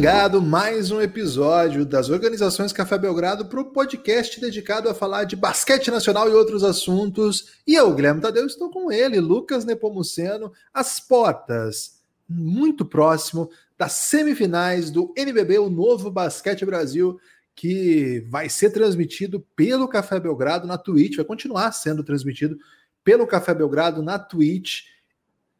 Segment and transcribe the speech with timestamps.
[0.00, 5.24] No Pingado, mais um episódio das organizações Café Belgrado para o podcast dedicado a falar
[5.24, 7.58] de basquete nacional e outros assuntos.
[7.66, 14.90] E eu, Guilherme Tadeu, estou com ele, Lucas Nepomuceno, às portas, muito próximo das semifinais
[14.90, 17.20] do NBB, o novo Basquete Brasil,
[17.54, 22.56] que vai ser transmitido pelo Café Belgrado na Twitch, vai continuar sendo transmitido
[23.04, 24.84] pelo Café Belgrado na Twitch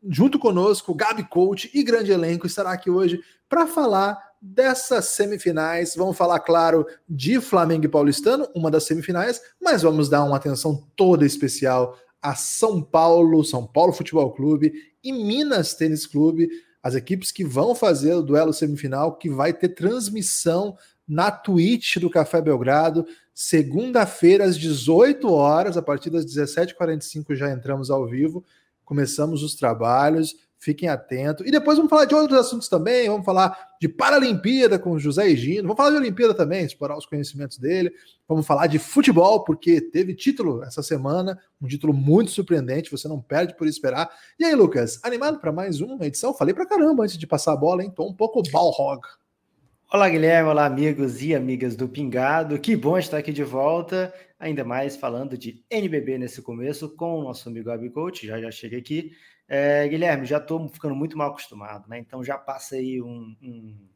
[0.09, 5.95] junto conosco, Gabi Coach e grande elenco estará aqui hoje para falar dessas semifinais.
[5.95, 10.87] Vamos falar, claro, de Flamengo e Paulistano, uma das semifinais, mas vamos dar uma atenção
[10.97, 16.49] toda especial a São Paulo, São Paulo Futebol Clube e Minas Tênis Clube,
[16.83, 20.77] as equipes que vão fazer o duelo semifinal, que vai ter transmissão
[21.09, 27.91] na Twitch do Café Belgrado, segunda-feira às 18 horas, a partir das 17h45 já entramos
[27.91, 28.45] ao vivo
[28.91, 31.45] começamos os trabalhos, fiquem atentos.
[31.47, 35.63] E depois vamos falar de outros assuntos também, vamos falar de Paralimpíada com José Egino,
[35.63, 37.91] vamos falar de Olimpíada também, explorar os conhecimentos dele,
[38.29, 43.21] vamos falar de futebol, porque teve título essa semana, um título muito surpreendente, você não
[43.21, 44.11] perde por esperar.
[44.39, 46.35] E aí, Lucas, animado para mais uma edição?
[46.35, 47.91] Falei para caramba antes de passar a bola, hein?
[47.91, 49.01] Tô um pouco balrog.
[49.93, 50.51] Olá, Guilherme.
[50.51, 52.61] Olá, amigos e amigas do Pingado.
[52.61, 57.25] Que bom estar aqui de volta, ainda mais falando de NBB nesse começo com o
[57.25, 58.25] nosso amigo Abi Coach.
[58.25, 59.11] Já já chega aqui.
[59.53, 61.99] É, Guilherme, já estou ficando muito mal acostumado, né?
[61.99, 63.89] Então já passa aí um, um,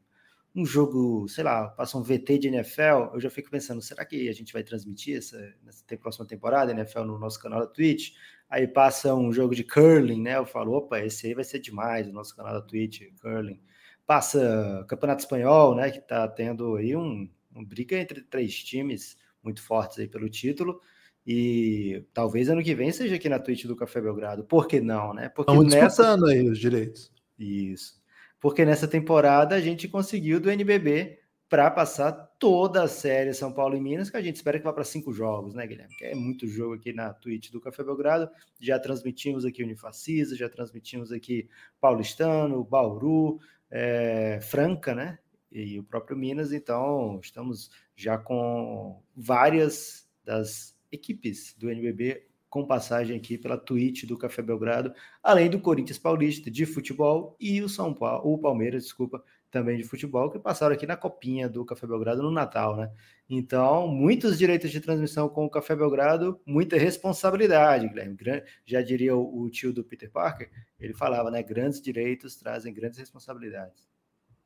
[0.53, 3.13] um, jogo, sei lá, passa um VT de NFL.
[3.13, 7.03] Eu já fico pensando, será que a gente vai transmitir essa nessa próxima temporada NFL
[7.03, 8.11] no nosso canal da Twitch?
[8.49, 10.37] Aí passa um jogo de curling, né?
[10.37, 13.61] Eu falo, opa, esse aí vai ser demais, o nosso canal da Twitch, curling
[14.05, 19.61] passa Campeonato Espanhol, né, que está tendo aí um, um briga entre três times muito
[19.61, 20.81] fortes aí pelo título.
[21.25, 24.43] E talvez ano que vem seja aqui na Twitch do Café Belgrado.
[24.43, 25.29] Por que não, né?
[25.29, 27.11] Porque Estamos nessa aí os direitos.
[27.37, 27.99] Isso.
[28.39, 31.19] Porque nessa temporada a gente conseguiu do NBB
[31.49, 34.73] para passar toda a série São Paulo e Minas, que a gente espera que vá
[34.73, 35.95] para cinco jogos, né, Guilherme?
[35.95, 38.29] Que é muito jogo aqui na Twitch do Café Belgrado.
[38.59, 41.49] Já transmitimos aqui Unifacisa, já transmitimos aqui
[41.79, 43.39] Paulistano, Bauru,
[43.71, 45.17] é, Franca, né?
[45.51, 53.17] E o próprio Minas, então estamos já com várias das equipes do NBB com passagem
[53.17, 57.93] aqui pela Twitch do Café Belgrado, além do Corinthians Paulista de futebol e o São
[57.93, 62.21] Paulo, o Palmeiras, desculpa, também de futebol, que passaram aqui na copinha do Café Belgrado
[62.21, 62.91] no Natal, né?
[63.29, 68.17] Então, muitos direitos de transmissão com o Café Belgrado, muita responsabilidade, Guilherme.
[68.65, 71.41] Já diria o, tio do Peter Parker, ele falava, né?
[71.41, 73.94] Grandes direitos trazem grandes responsabilidades.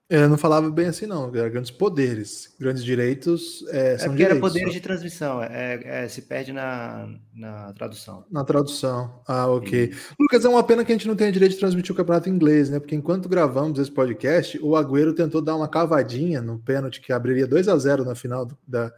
[0.09, 1.27] Eu não falava bem assim, não.
[1.35, 2.55] Era grandes poderes.
[2.59, 4.31] Grandes direitos é, são é direitos.
[4.31, 5.43] era poderes de transmissão.
[5.43, 8.25] É, é, se perde na, na tradução.
[8.31, 9.21] Na tradução.
[9.27, 9.93] Ah, ok.
[10.19, 12.71] Lucas, é uma pena que a gente não tenha direito de transmitir o campeonato inglês,
[12.71, 12.79] né?
[12.79, 17.45] Porque enquanto gravamos esse podcast, o Agüero tentou dar uma cavadinha no pênalti que abriria
[17.45, 18.91] 2 a 0 na final da.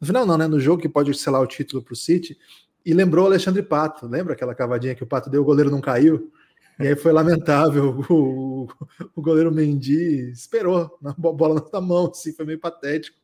[0.00, 0.48] No final, não, né?
[0.48, 2.36] No jogo que pode selar o título para o City.
[2.84, 4.08] E lembrou o Alexandre Pato.
[4.08, 6.32] Lembra aquela cavadinha que o Pato deu, o goleiro não caiu?
[6.78, 8.04] E aí foi lamentável.
[8.08, 8.68] O,
[9.14, 13.16] o goleiro Mendy esperou na bola na mão, assim, foi meio patético.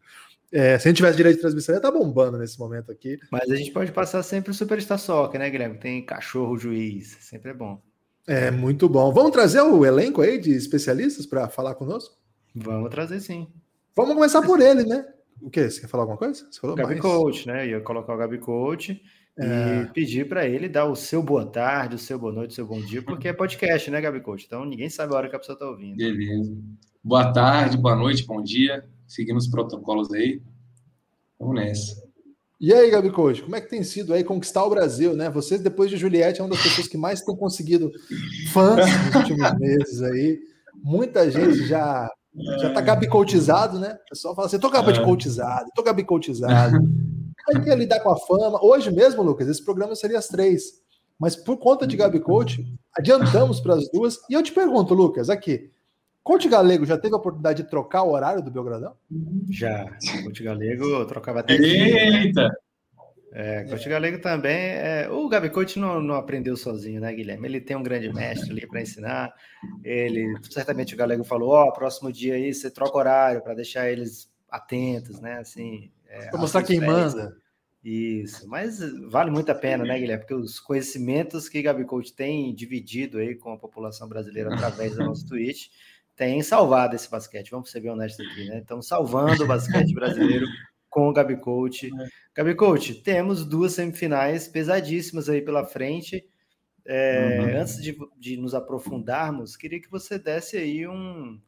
[0.52, 3.18] É, se a gente tivesse direito de transmissão, ia estar tá bombando nesse momento aqui.
[3.30, 5.78] Mas a gente pode passar sempre o Superstar Soccer, né, Guilherme?
[5.78, 7.80] Tem cachorro juiz, sempre é bom.
[8.26, 9.12] É, muito bom.
[9.12, 12.14] Vamos trazer o elenco aí de especialistas para falar conosco?
[12.54, 13.48] Vamos trazer sim.
[13.96, 15.06] Vamos começar por ele, né?
[15.40, 15.68] O que?
[15.68, 16.46] Você quer falar alguma coisa?
[16.50, 17.00] Você falou o Gabi mais.
[17.00, 17.68] Coach, né?
[17.68, 19.02] Ia colocar o Gabi Coach.
[19.38, 19.82] É.
[19.82, 22.66] E pedir para ele dar o seu boa tarde, o seu boa noite, o seu
[22.66, 24.44] bom dia, porque é podcast, né, Gabi Coach?
[24.46, 25.96] Então ninguém sabe a hora que a pessoa está ouvindo.
[25.96, 26.54] Beleza.
[27.02, 28.84] Boa tarde, boa noite, bom dia.
[29.06, 30.40] Seguindo os protocolos aí.
[31.38, 32.02] Vamos nessa.
[32.60, 35.28] E aí, Gabi Coach, como é que tem sido aí conquistar o Brasil, né?
[35.30, 37.90] Você, depois de Juliette, é uma das pessoas que mais tem conseguido
[38.52, 40.38] fãs nos últimos meses aí.
[40.80, 42.08] Muita gente já
[42.60, 43.98] já tá gabicoutizado, né?
[44.06, 46.78] O pessoal fala assim, tô gabicoutizado, tô gabicoutizado.
[47.46, 48.64] Vai ter lidar com a fama.
[48.64, 50.82] Hoje mesmo, Lucas, esse programa seria às três.
[51.18, 52.64] Mas por conta de Gabi Coach,
[52.96, 54.18] adiantamos para as duas.
[54.28, 55.70] E eu te pergunto, Lucas, aqui.
[56.22, 58.94] Coach Galego já teve a oportunidade de trocar o horário do Belgradão?
[59.50, 59.86] Já.
[60.22, 61.54] Coach Galego trocava até.
[61.54, 62.48] Eita!
[63.32, 64.52] É, Coach Galego também.
[64.52, 67.48] É, o Gabi Coach não, não, aprendeu sozinho, né, Guilherme?
[67.48, 69.32] Ele tem um grande mestre ali para ensinar.
[69.82, 73.90] Ele certamente o Galego falou: ó, oh, próximo dia aí você troca horário para deixar
[73.90, 75.38] eles atentos, né?
[75.38, 77.34] Assim, é, para mostrar quem manda.
[77.82, 78.78] Isso, mas
[79.08, 80.22] vale muito a pena, né, Guilherme?
[80.22, 85.04] Porque os conhecimentos que Gabi Coach tem dividido aí com a população brasileira através do
[85.04, 85.68] nosso Twitch
[86.14, 87.50] tem salvado esse basquete.
[87.50, 88.58] Vamos ser bem honestos aqui, né?
[88.58, 90.46] Estamos salvando o basquete brasileiro
[90.88, 91.86] com o Gabi Coach.
[91.86, 92.08] É.
[92.36, 96.24] Gabi Coach, temos duas semifinais pesadíssimas aí pela frente.
[96.84, 97.60] É, uhum.
[97.60, 101.40] Antes de, de, nos aprofundarmos, queria que você desse aí um,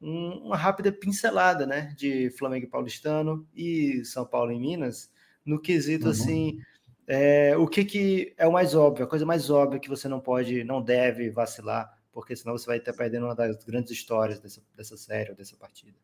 [0.00, 5.10] um, uma rápida pincelada, né, de Flamengo e Paulistano e São Paulo e Minas,
[5.44, 6.10] no quesito uhum.
[6.10, 6.58] assim,
[7.06, 10.20] é, o que, que é o mais óbvio, a coisa mais óbvia que você não
[10.20, 14.60] pode, não deve vacilar, porque senão você vai estar perdendo uma das grandes histórias dessa,
[14.76, 15.96] dessa série ou dessa partida.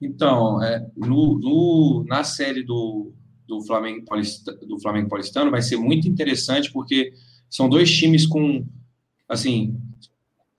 [0.00, 3.12] Então, é, no, no, na série do,
[3.46, 7.12] do, Flamengo Paulista, do Flamengo Paulistano vai ser muito interessante, porque
[7.48, 8.66] são dois times com,
[9.28, 9.80] assim,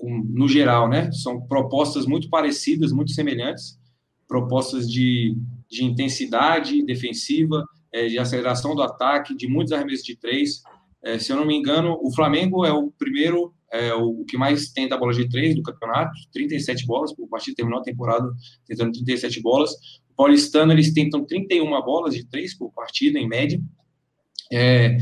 [0.04, 1.10] com, no geral, né?
[1.14, 3.80] São propostas muito parecidas, muito semelhantes,
[4.28, 5.38] propostas de,
[5.70, 7.64] de intensidade defensiva,
[7.94, 10.62] é, de aceleração do ataque, de muitos arremessos de três.
[11.02, 14.74] É, se eu não me engano, o Flamengo é o primeiro, é, o que mais
[14.74, 18.30] tenta bola de três do campeonato, 37 bolas, o partido terminou a temporada
[18.68, 19.72] tentando 37 bolas.
[20.10, 23.58] O Paulistano, eles tentam 31 bolas de três por partida, em média.
[24.52, 24.98] É,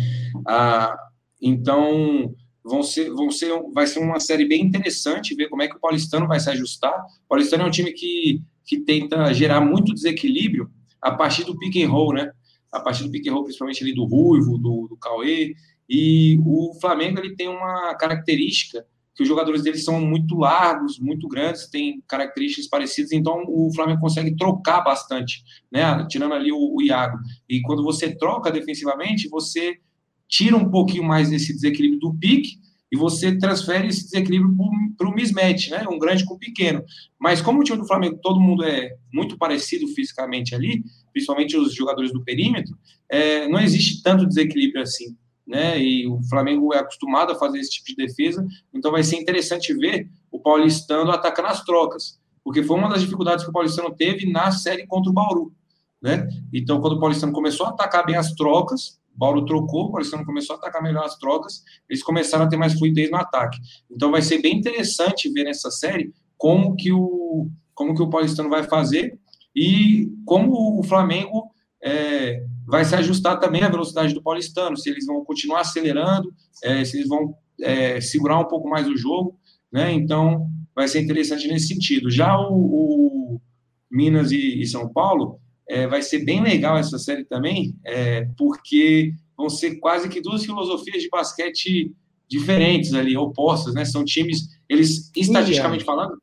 [0.47, 0.95] a,
[1.42, 5.75] então, vão ser, vão ser, vai ser uma série bem interessante, ver como é que
[5.75, 6.94] o Paulistano vai se ajustar.
[7.25, 10.69] O Paulistano é um time que, que tenta gerar muito desequilíbrio
[11.02, 12.31] a partir do pick and roll, né?
[12.72, 15.56] A partir do pick and roll, principalmente ali do Ruivo, do, do Cauê.
[15.90, 21.28] E o Flamengo ele tem uma característica que os jogadores deles são muito largos, muito
[21.28, 26.06] grandes, têm características parecidas, então o Flamengo consegue trocar bastante, né?
[26.10, 27.18] Tirando ali o, o Iago.
[27.50, 29.78] E quando você troca defensivamente, você
[30.31, 34.56] tira um pouquinho mais desse desequilíbrio do pique e você transfere esse desequilíbrio
[34.98, 35.86] para o mismatch, né?
[35.89, 36.83] Um grande com o pequeno.
[37.19, 41.74] Mas como o time do Flamengo, todo mundo é muito parecido fisicamente ali, principalmente os
[41.75, 42.75] jogadores do perímetro,
[43.10, 45.16] é, não existe tanto desequilíbrio assim.
[45.45, 45.81] Né?
[45.81, 49.74] E o Flamengo é acostumado a fazer esse tipo de defesa, então vai ser interessante
[49.74, 54.31] ver o Paulistano atacando as trocas, porque foi uma das dificuldades que o Paulistano teve
[54.31, 55.54] na série contra o Bauru.
[56.01, 56.28] Né?
[56.54, 60.56] Então, quando o Paulistano começou a atacar bem as trocas, Paulo trocou, o Paulistano começou
[60.56, 63.60] a atacar melhor as trocas, eles começaram a ter mais fluidez no ataque.
[63.90, 68.50] Então vai ser bem interessante ver nessa série como que o, como que o Paulistano
[68.50, 69.18] vai fazer
[69.56, 71.52] e como o Flamengo
[71.84, 76.34] é, vai se ajustar também à velocidade do Paulistano, se eles vão continuar acelerando,
[76.64, 79.38] é, se eles vão é, segurar um pouco mais o jogo,
[79.72, 79.92] né?
[79.92, 82.10] Então vai ser interessante nesse sentido.
[82.10, 83.42] Já o, o
[83.92, 85.41] Minas e, e São Paulo
[85.71, 90.44] é, vai ser bem legal essa série também, é, porque vão ser quase que duas
[90.44, 91.95] filosofias de basquete
[92.27, 93.85] diferentes ali, opostas, né?
[93.85, 96.21] São times, eles, estatisticamente falando,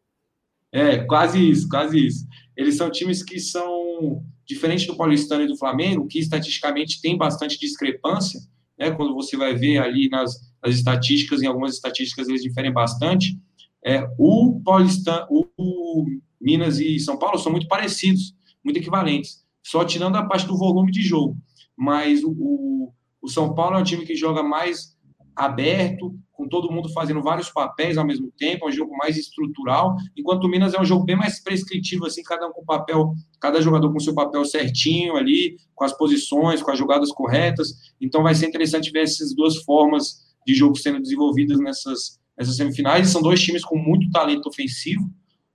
[0.71, 2.27] é, quase isso, quase isso.
[2.55, 7.59] Eles são times que são diferentes do Paulistano e do Flamengo, que estatisticamente tem bastante
[7.59, 8.39] discrepância,
[8.79, 8.91] né?
[8.91, 13.35] Quando você vai ver ali nas, nas estatísticas, em algumas estatísticas eles diferem bastante.
[13.83, 16.05] É, o Paulistano, o, o
[16.39, 20.91] Minas e São Paulo são muito parecidos muito equivalentes, só tirando a parte do volume
[20.91, 21.37] de jogo.
[21.77, 24.97] Mas o, o São Paulo é um time que joga mais
[25.37, 29.97] aberto, com todo mundo fazendo vários papéis ao mesmo tempo, é um jogo mais estrutural,
[30.17, 33.61] enquanto o Minas é um jogo bem mais prescritivo, assim, cada um com papel, cada
[33.61, 37.75] jogador com seu papel certinho ali, com as posições, com as jogadas corretas.
[38.01, 43.09] Então vai ser interessante ver essas duas formas de jogo sendo desenvolvidas nessas, nessas semifinais.
[43.09, 45.11] São dois times com muito talento ofensivo,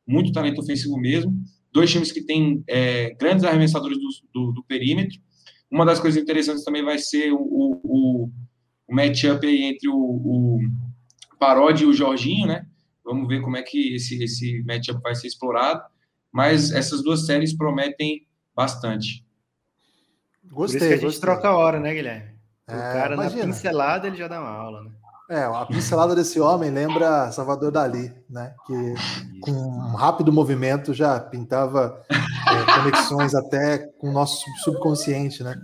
[0.06, 1.34] muito talento ofensivo mesmo
[1.74, 5.20] dois times que têm é, grandes arremessadores do, do, do, perímetro.
[5.70, 8.32] Uma das coisas interessantes também vai ser o, o,
[8.88, 10.60] o matchup entre o, o
[11.40, 12.66] Parodi e o Jorginho, né?
[13.04, 15.82] Vamos ver como é que esse, esse matchup vai ser explorado.
[16.32, 18.26] Mas essas duas séries prometem
[18.56, 19.26] bastante.
[20.44, 20.54] Gostei.
[20.54, 21.22] Por isso que a gente gostei.
[21.22, 22.34] troca a hora, né, Guilherme?
[22.68, 23.46] O é, cara imagina.
[23.46, 24.92] na pincelada ele já dá uma aula, né?
[25.30, 28.54] É, a pincelada desse homem lembra Salvador Dali, né?
[28.68, 28.94] Que
[29.40, 35.56] com um rápido movimento já pintava é, conexões até com o nosso subconsciente, né?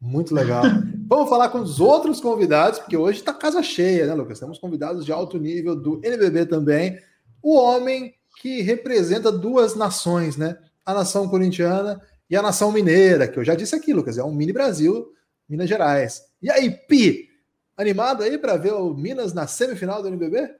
[0.00, 0.64] Muito legal.
[1.08, 4.40] Vamos falar com os outros convidados, porque hoje está casa cheia, né, Lucas?
[4.40, 6.98] Temos convidados de alto nível do NBB também.
[7.42, 10.56] O homem que representa duas nações, né?
[10.84, 14.34] A nação corintiana e a nação mineira, que eu já disse aqui, Lucas, é um
[14.34, 15.06] mini Brasil,
[15.48, 16.22] Minas Gerais.
[16.42, 17.28] E aí, Pi,
[17.76, 20.50] Animado aí para ver o Minas na semifinal do NBB?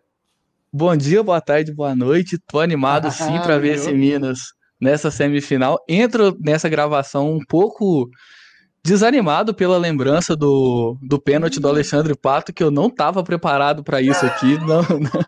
[0.73, 2.39] Bom dia, boa tarde, boa noite.
[2.39, 5.79] Tô animado sim para ver esse Minas nessa semifinal.
[5.87, 8.09] Entro nessa gravação um pouco
[8.83, 14.01] desanimado pela lembrança do, do pênalti do Alexandre Pato, que eu não estava preparado para
[14.01, 14.59] isso aqui.
[14.65, 15.25] Não, não,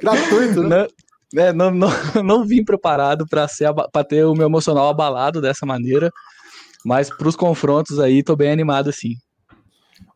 [0.00, 0.86] Gratuito, né?
[1.32, 1.90] Não, é, não, não,
[2.24, 6.10] não vim preparado para ter o meu emocional abalado dessa maneira,
[6.84, 9.14] mas para os confrontos aí, tô bem animado sim.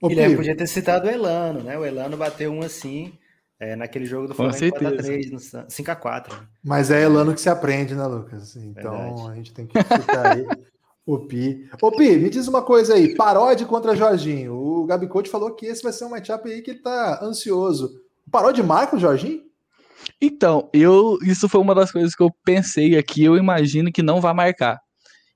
[0.03, 1.79] Ô, Guilherme podia ter citado o Elano, né?
[1.79, 3.13] O Elano bateu um assim
[3.61, 6.31] é, naquele jogo do Flamengo 4x3, 5x4.
[6.31, 6.47] Né?
[6.65, 8.57] Mas é Elano que se aprende, né, Lucas?
[8.57, 9.31] Então Verdade.
[9.31, 10.45] a gente tem que citar aí
[11.07, 11.69] o Pi.
[11.81, 14.55] Ô, Pi, me diz uma coisa aí: paródia contra Jorginho.
[14.55, 17.93] O Gabi Coach falou que esse vai ser um matchup aí que ele tá ansioso.
[18.27, 19.41] O paródia marca o Jorginho?
[20.21, 23.23] Então, eu isso foi uma das coisas que eu pensei aqui.
[23.23, 24.81] Eu imagino que não vai marcar.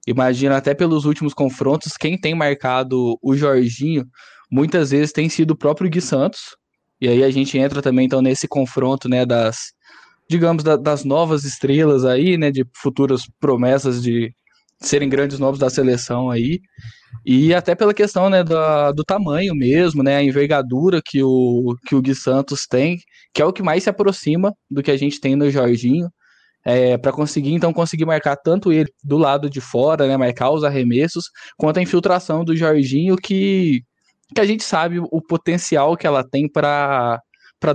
[0.04, 4.04] Imagino até pelos últimos confrontos, quem tem marcado o Jorginho
[4.50, 6.56] muitas vezes tem sido o próprio Gui Santos.
[7.00, 9.72] E aí a gente entra também então nesse confronto, né, das
[10.28, 14.32] digamos da, das novas estrelas aí, né, de futuras promessas de
[14.80, 16.60] serem grandes novos da seleção aí.
[17.24, 21.94] E até pela questão né, do, do tamanho mesmo, né, a envergadura que o, que
[21.94, 22.98] o Gui Santos tem,
[23.32, 26.08] que é o que mais se aproxima do que a gente tem no Jorginho,
[26.64, 30.64] é, para conseguir então conseguir marcar tanto ele do lado de fora, né, marcar os
[30.64, 31.26] arremessos,
[31.56, 33.82] quanto a infiltração do Jorginho, que,
[34.34, 37.20] que a gente sabe o potencial que ela tem para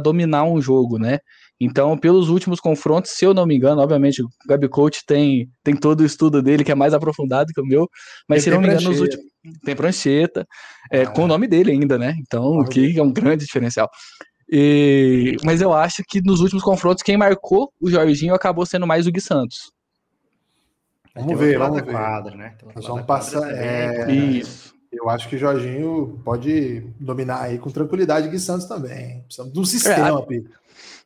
[0.02, 1.20] dominar um jogo, né?
[1.64, 5.76] Então, pelos últimos confrontos, se eu não me engano, obviamente o Gabi Coach tem, tem
[5.76, 7.88] todo o estudo dele, que é mais aprofundado que o meu,
[8.28, 9.26] mas ele se não me engano, nos últimos.
[9.64, 10.48] Tem prancheta,
[10.92, 11.12] é, ah.
[11.12, 12.16] com o nome dele ainda, né?
[12.20, 13.88] Então, o que é um grande diferencial.
[14.52, 19.06] E, mas eu acho que nos últimos confrontos, quem marcou o Jorginho acabou sendo mais
[19.06, 19.72] o Gui Santos.
[21.16, 21.92] Vamos ver, vamos ver.
[21.92, 22.56] Quadra, né?
[22.76, 23.50] Nós vamos passar.
[23.54, 24.12] É...
[24.12, 24.71] Isso.
[24.92, 29.22] Eu acho que o Jorginho pode dominar aí com tranquilidade o Gui Santos também.
[29.22, 30.62] Precisamos de um sistema, é.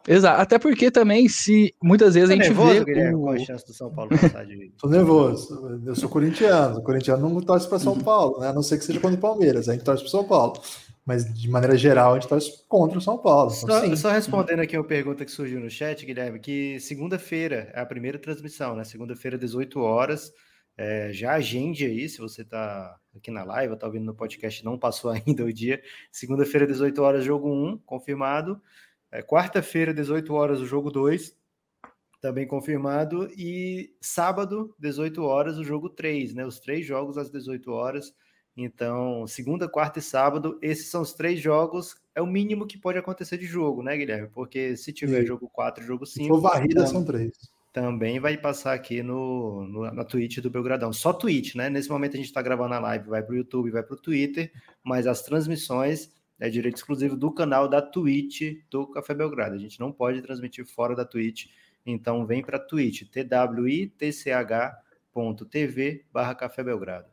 [0.07, 2.85] Exato, até porque também, se muitas vezes a gente nervoso, vê.
[2.85, 3.21] Guilherme, o...
[3.21, 4.71] Qual a chance do São Paulo passar de.
[4.77, 5.81] Tô nervoso.
[5.85, 6.77] Eu sou corintiano.
[6.77, 7.97] O corintiano não torce para São.
[7.97, 8.49] Paulo, né?
[8.49, 9.67] A não ser que seja contra o Palmeiras.
[9.67, 10.61] A gente torce para São Paulo.
[11.03, 13.51] Mas, de maneira geral, a gente torce contra o São Paulo.
[13.55, 17.79] Então, só, só, respondendo aqui uma pergunta que surgiu no chat, Guilherme, que segunda-feira é
[17.79, 18.83] a primeira transmissão, né?
[18.83, 20.31] Segunda-feira, 18 horas.
[20.77, 24.77] É, já agende aí, se você está aqui na live, está ouvindo no podcast, não
[24.77, 25.82] passou ainda o dia.
[26.12, 28.62] Segunda-feira, 18 horas, jogo 1, confirmado.
[29.12, 31.36] É, Quarta-feira, 18 horas, o jogo 2,
[32.22, 33.29] também confirmado.
[33.38, 36.46] E sábado, 18 horas, o jogo 3, né?
[36.46, 38.13] Os três jogos às 18 horas.
[38.58, 41.96] Então, segunda, quarta e sábado, esses são os três jogos.
[42.13, 44.29] É o mínimo que pode acontecer de jogo, né, Guilherme?
[44.29, 45.27] Porque se tiver Sim.
[45.27, 46.24] jogo 4 jogo 5.
[46.24, 47.34] Se for varrida, então, são três.
[47.75, 50.94] Também vai passar aqui no, no, na Twitch do Belgradão.
[50.94, 51.70] Só Twitch, né?
[51.70, 54.00] Nesse momento a gente está gravando a live, vai para o YouTube, vai para o
[54.00, 54.50] Twitter,
[54.82, 59.55] mas as transmissões é direito exclusivo do canal da Twitch do Café Belgrado.
[59.55, 61.48] A gente não pode transmitir fora da Twitch,
[61.86, 63.01] então vem para Twitch,
[65.13, 67.08] twitch.tv barra Café Belgrado.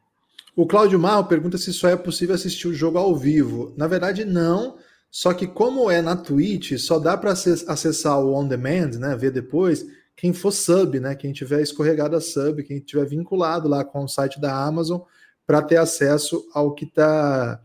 [0.54, 3.74] O Cláudio Marro pergunta se só é possível assistir o jogo ao vivo.
[3.76, 4.78] Na verdade, não.
[5.10, 9.16] Só que como é na Twitch, só dá para acessar o on demand, né?
[9.16, 9.84] Ver depois
[10.16, 11.14] quem for sub, né?
[11.14, 15.00] Quem tiver escorregado a sub, quem tiver vinculado lá com o site da Amazon
[15.46, 17.60] para ter acesso ao que está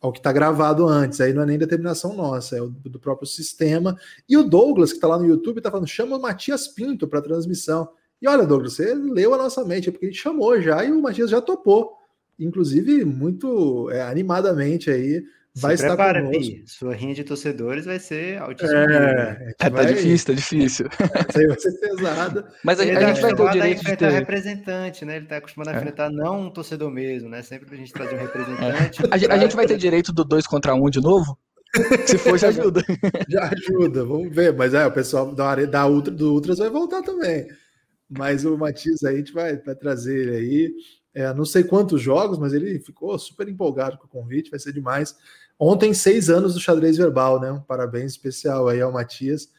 [0.00, 1.20] ao que está gravado antes.
[1.20, 3.96] Aí não é nem determinação nossa, é do próprio sistema.
[4.28, 7.22] E o Douglas, que está lá no YouTube, está falando: chama o Matias Pinto para
[7.22, 7.88] transmissão.
[8.20, 10.90] E olha, Douglas, você leu a nossa mente, é porque a gente chamou já e
[10.90, 11.92] o Matias já topou.
[12.38, 16.54] Inclusive, muito é, animadamente aí vai Se estar prepara, conosco.
[16.66, 18.80] Sua rinha de torcedores vai ser altíssima.
[18.80, 20.86] É, é, tá difícil, tá difícil.
[20.86, 22.44] Isso vai ser pesado.
[22.64, 24.10] Mas a, a gente vai ter o direito de ter...
[24.10, 25.16] representante, né?
[25.16, 25.76] Ele tá acostumado a é.
[25.76, 27.42] enfrentar não um torcedor mesmo, né?
[27.42, 29.02] Sempre a gente traz um representante.
[29.10, 31.38] A, a, gente vai ter direito do dois contra um de novo?
[32.06, 32.82] Se for, já ajuda.
[33.28, 34.54] já ajuda, vamos ver.
[34.54, 37.46] Mas é, o pessoal da, da Ultra, do Ultras vai voltar também.
[38.08, 40.72] Mas o Matias aí a gente vai, vai trazer ele aí.
[41.14, 44.72] É, não sei quantos jogos, mas ele ficou super empolgado com o convite, vai ser
[44.72, 45.16] demais.
[45.58, 47.52] Ontem, seis anos do xadrez verbal, né?
[47.52, 49.50] Um parabéns especial aí ao Matias,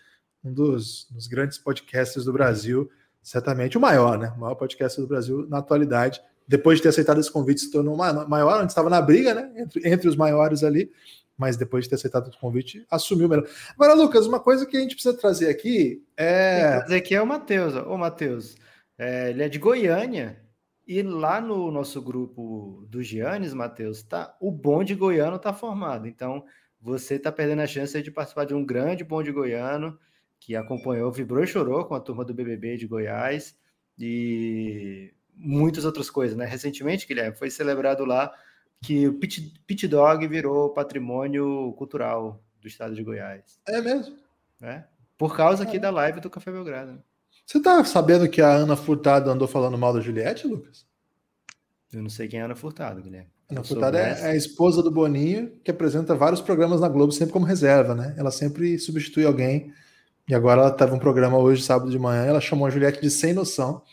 [0.44, 2.90] um dos, dos grandes podcasters do Brasil,
[3.22, 4.34] certamente o maior, né?
[4.36, 6.22] O maior podcast do Brasil na atualidade.
[6.46, 9.50] Depois de ter aceitado esse convite, se tornou maior, antes estava na briga, né?
[9.56, 10.92] Entre, entre os maiores ali,
[11.38, 13.48] mas depois de ter aceitado o convite, assumiu melhor.
[13.74, 16.72] Agora, Lucas, uma coisa que a gente precisa trazer aqui é.
[16.72, 17.76] Tem que dizer que é o Matheus.
[17.76, 18.56] Ô, Matheus,
[18.98, 20.43] é, ele é de Goiânia.
[20.86, 26.08] E lá no nosso grupo do Giannis, Matheus, tá, o bonde goiano está formado.
[26.08, 26.44] Então,
[26.82, 29.98] você está perdendo a chance de participar de um grande bonde goiano
[30.40, 33.58] que acompanhou, vibrou e chorou com a turma do BBB de Goiás
[33.98, 36.46] e muitas outras coisas, né?
[36.46, 38.34] Recentemente, Guilherme, foi celebrado lá
[38.82, 43.58] que o Pit, Pit Dog virou patrimônio cultural do estado de Goiás.
[43.66, 44.18] É mesmo?
[44.62, 44.84] É?
[45.18, 45.80] Por causa aqui é.
[45.80, 47.02] da live do Café Belgrado.
[47.46, 50.86] Você tá sabendo que a Ana Furtado andou falando mal da Juliette, Lucas?
[51.92, 53.30] Eu não sei quem é Ana Furtado, Guilherme.
[53.50, 57.34] Ana Furtado é, é a esposa do Boninho, que apresenta vários programas na Globo, sempre
[57.34, 58.16] como reserva, né?
[58.18, 59.72] Ela sempre substitui alguém.
[60.28, 63.12] E agora ela teve um programa hoje, sábado de manhã, ela chamou a Juliette de
[63.12, 63.84] sem noção.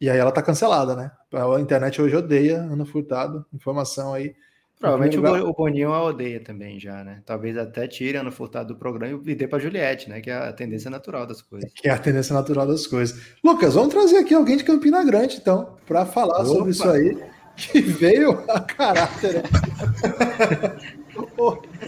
[0.00, 1.10] E aí ela tá cancelada, né?
[1.32, 3.44] A internet hoje odeia Ana Furtado.
[3.52, 4.34] Informação aí
[4.78, 7.22] Provavelmente o, o Boninho a odeia também já, né?
[7.24, 10.20] Talvez até tire Ana Furtado do programa e dê para Juliette, né?
[10.20, 11.72] Que é a tendência natural das coisas.
[11.74, 13.18] Que é a tendência natural das coisas.
[13.42, 16.46] Lucas, vamos trazer aqui alguém de Campina Grande, então, para falar Opa.
[16.46, 17.16] sobre isso aí,
[17.56, 19.42] que veio a caráter.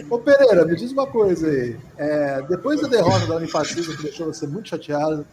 [0.09, 1.77] Ô Pereira, me diz uma coisa aí.
[1.97, 5.25] É, depois da derrota da Unifacisa, que deixou você muito chateado,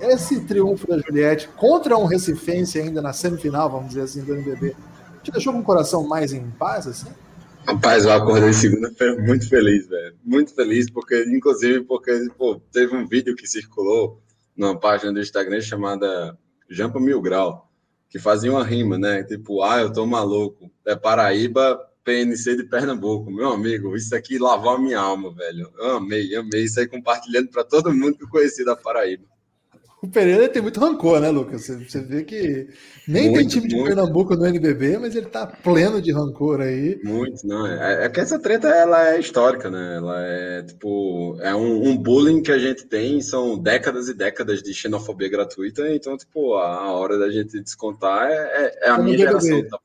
[0.00, 4.74] esse triunfo da Juliette contra um recifense ainda na semifinal, vamos dizer assim, do NBB,
[5.22, 7.10] te deixou com o coração mais em paz, assim?
[7.66, 10.16] Rapaz, eu acordei segunda-feira muito feliz, velho.
[10.24, 14.20] Muito feliz, porque, inclusive, porque pô, teve um vídeo que circulou
[14.56, 16.36] numa página do Instagram chamada
[16.68, 17.70] Jampa Mil Grau,
[18.08, 19.22] que fazia uma rima, né?
[19.22, 20.70] Tipo, ah, eu tô maluco.
[20.86, 23.30] É Paraíba, PNC de Pernambuco.
[23.30, 25.70] Meu amigo, isso aqui lavou a minha alma, velho.
[25.78, 29.24] Eu amei, amei isso aí compartilhando para todo mundo que eu conheci da Paraíba.
[30.02, 31.66] O Pereira tem muito rancor, né, Lucas?
[31.66, 32.68] Você, vê que
[33.06, 33.88] nem muito, tem time de muito.
[33.88, 36.98] Pernambuco no NBB, mas ele tá pleno de rancor aí.
[37.04, 37.66] Muito, não.
[37.66, 39.96] É, é que essa treta ela é histórica, né?
[39.96, 44.62] Ela é tipo é um, um, bullying que a gente tem, são décadas e décadas
[44.62, 49.02] de xenofobia gratuita, então tipo a hora da gente descontar é, é, é a é
[49.02, 49.68] minha geração.
[49.68, 49.78] Tá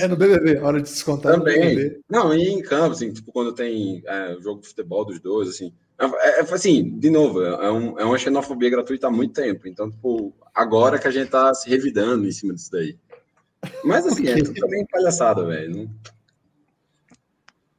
[0.00, 1.32] é no BBB, hora de descontar.
[1.32, 1.98] Também.
[2.10, 5.72] Não, e em campo, assim, tipo quando tem é, jogo de futebol dos dois, assim
[6.02, 9.68] é, é, assim, de novo, é, um, é uma xenofobia gratuita há muito tempo.
[9.68, 12.98] Então, tipo, agora que a gente tá se revidando em cima disso daí.
[13.84, 15.88] Mas assim, é tudo também palhaçada, velho.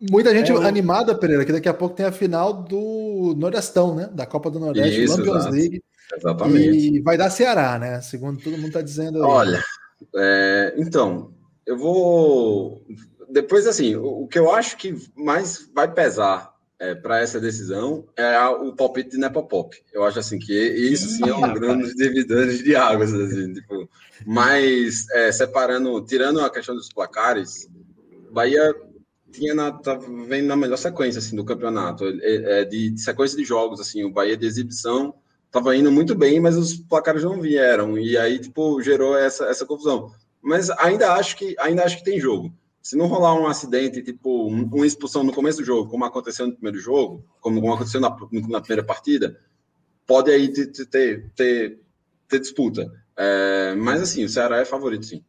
[0.09, 4.09] Muita gente é, animada, Pereira, que daqui a pouco tem a final do Nordestão, né?
[4.13, 5.83] Da Copa do Nordeste, Isso, Champions League.
[6.15, 6.95] Exatamente.
[6.95, 8.01] E vai dar Ceará, né?
[8.01, 9.23] Segundo todo mundo tá dizendo.
[9.23, 9.29] Aí.
[9.29, 9.63] Olha,
[10.15, 11.33] é, então,
[11.65, 12.85] eu vou.
[13.29, 18.05] Depois, assim, o, o que eu acho que mais vai pesar é, para essa decisão
[18.15, 19.75] é o palpite de Nepopop.
[19.93, 23.89] Eu acho assim que isso sim é um grande divisores de águas, assim, tipo,
[24.25, 27.69] mas é, separando, tirando a questão dos placares,
[28.31, 28.73] Bahia
[29.31, 33.37] tinha na, tá vendo na melhor sequência assim do campeonato, é, é, de, de, sequência
[33.37, 37.39] de jogos assim, o Bahia de exibição estava indo muito bem, mas os placares não
[37.39, 40.11] vieram e aí tipo gerou essa, essa confusão.
[40.41, 44.47] Mas ainda acho que ainda acho que tem jogo se não rolar um acidente, tipo,
[44.47, 48.59] uma expulsão no começo do jogo, como aconteceu no primeiro jogo, como aconteceu na, na
[48.59, 49.39] primeira partida,
[50.05, 51.79] pode aí ter, ter, ter,
[52.27, 52.91] ter disputa.
[53.15, 55.23] É, mas assim, o Ceará é favorito, sim.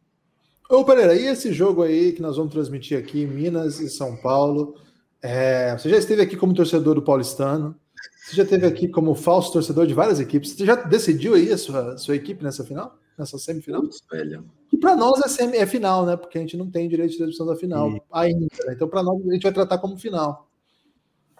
[0.69, 4.17] Ô, Pereira, e esse jogo aí que nós vamos transmitir aqui em Minas e São
[4.17, 4.75] Paulo?
[5.21, 7.79] É, você já esteve aqui como torcedor do Paulistano,
[8.25, 10.51] você já esteve aqui como falso torcedor de várias equipes.
[10.51, 12.99] Você já decidiu aí a sua, sua equipe nessa final?
[13.17, 13.81] Nessa semifinal?
[13.81, 14.43] Putz, velho.
[14.75, 16.17] E para nós é, semi, é final, né?
[16.17, 18.01] Porque a gente não tem direito de transmissão da final e...
[18.11, 18.45] ainda.
[18.65, 18.73] Né?
[18.73, 20.49] Então, para nós, a gente vai tratar como final.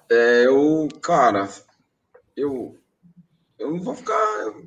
[0.10, 1.50] É, eu, cara,
[2.34, 2.78] eu,
[3.60, 4.13] eu não vou ficar,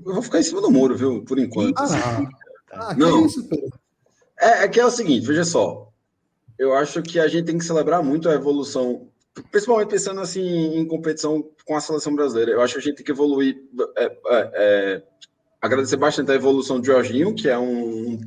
[0.05, 1.25] eu vou ficar em cima do muro, viu?
[1.25, 1.79] Por enquanto.
[1.79, 2.29] Ah, assim.
[2.73, 3.25] ah não.
[3.25, 3.49] Isso,
[4.39, 5.91] é, é que é o seguinte, veja só.
[6.59, 9.09] Eu acho que a gente tem que celebrar muito a evolução,
[9.51, 12.51] principalmente pensando assim em competição com a seleção brasileira.
[12.51, 13.57] Eu acho que a gente tem que evoluir,
[13.97, 15.03] é, é, é
[15.59, 18.21] agradecer bastante a evolução do Jorginho, que é um,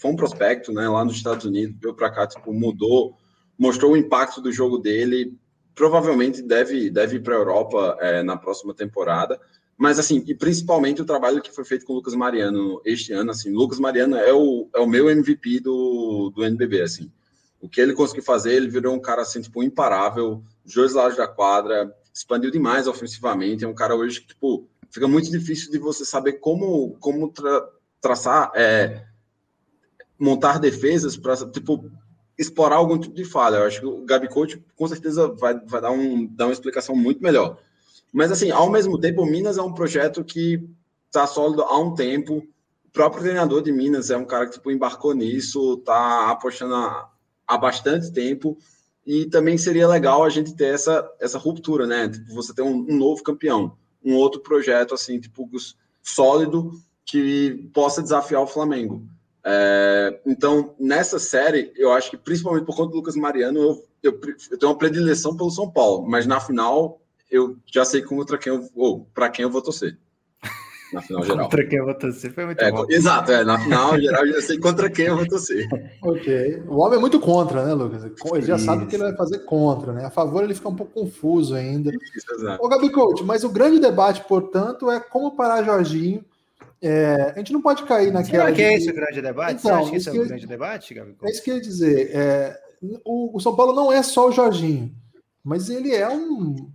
[0.00, 3.14] foi um prospecto, né, lá nos Estados Unidos, veio para cá, tipo, mudou,
[3.58, 5.38] mostrou o impacto do jogo dele,
[5.74, 9.38] provavelmente deve, deve ir para a Europa é, na próxima temporada,
[9.76, 13.30] mas assim, e principalmente o trabalho que foi feito com o Lucas Mariano este ano,
[13.30, 17.12] assim, Lucas Mariano é o, é o meu MVP do, do NBB, assim,
[17.60, 21.28] o que ele conseguiu fazer, ele virou um cara, assim, tipo, imparável, dois lados da
[21.28, 26.06] quadra, expandiu demais ofensivamente, é um cara hoje que, tipo, fica muito difícil de você
[26.06, 27.68] saber como, como tra
[28.00, 29.04] traçar, é,
[30.20, 31.90] montar defesas para tipo
[32.38, 33.56] explorar algum tipo de falha.
[33.56, 36.94] Eu acho que o Gabi Coach com certeza vai, vai dar, um, dar uma explicação
[36.94, 37.58] muito melhor.
[38.12, 40.62] Mas assim, ao mesmo tempo, Minas é um projeto que
[41.06, 42.46] está sólido há um tempo.
[42.84, 47.58] O próprio treinador de Minas é um cara que tipo, embarcou nisso, está apostando há
[47.58, 48.58] bastante tempo.
[49.06, 52.08] E também seria legal a gente ter essa, essa ruptura, né?
[52.08, 55.48] Tipo, você ter um, um novo campeão, um outro projeto assim, tipo,
[56.02, 56.72] sólido
[57.04, 59.06] que possa desafiar o Flamengo.
[59.44, 64.20] É, então, nessa série, eu acho que principalmente por conta do Lucas Mariano, eu, eu,
[64.50, 67.00] eu, tenho uma predileção pelo São Paulo, mas na final
[67.30, 69.96] eu já sei contra quem eu vou, para quem eu vou torcer.
[70.92, 71.44] Na final geral.
[71.44, 72.84] contra quem eu vou torcer foi muito é, bom.
[72.88, 75.68] Exato, é, na final geral eu já sei contra quem eu vou torcer.
[76.02, 76.64] ok.
[76.66, 78.04] O homem é muito contra, né, Lucas?
[78.04, 78.64] Ele já Isso.
[78.64, 80.04] sabe o que ele vai fazer contra, né?
[80.04, 81.92] A favor ele fica um pouco confuso ainda.
[81.92, 82.64] Isso, exato.
[82.64, 86.24] Ô, Gabi Coach, mas o grande debate, portanto, é como parar Jorginho
[86.82, 88.44] é, a gente não pode cair naquela.
[88.44, 89.60] Será que é esse o grande debate?
[89.60, 91.28] Então, Você acha que esse é o grande debate, Gabigol?
[91.28, 92.10] É isso que eu ia dizer.
[92.14, 92.58] É,
[93.04, 94.94] o, o, São Paulo não é só o Jorginho,
[95.44, 96.70] mas ele é um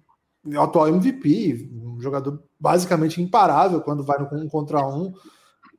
[0.60, 5.14] atual MVP, um jogador basicamente imparável quando vai no um contra um.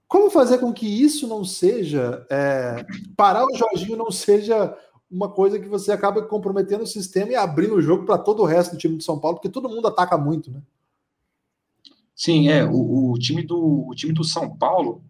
[0.08, 2.26] Como fazer com que isso não seja.
[2.28, 2.84] É,
[3.16, 4.76] parar o Jorginho não seja
[5.08, 8.46] uma coisa que você acaba comprometendo o sistema e abrindo o jogo para todo o
[8.46, 10.60] resto do time de São Paulo, porque todo mundo ataca muito, né?
[12.16, 12.64] Sim, é.
[12.64, 15.04] O, o, time, do, o time do São Paulo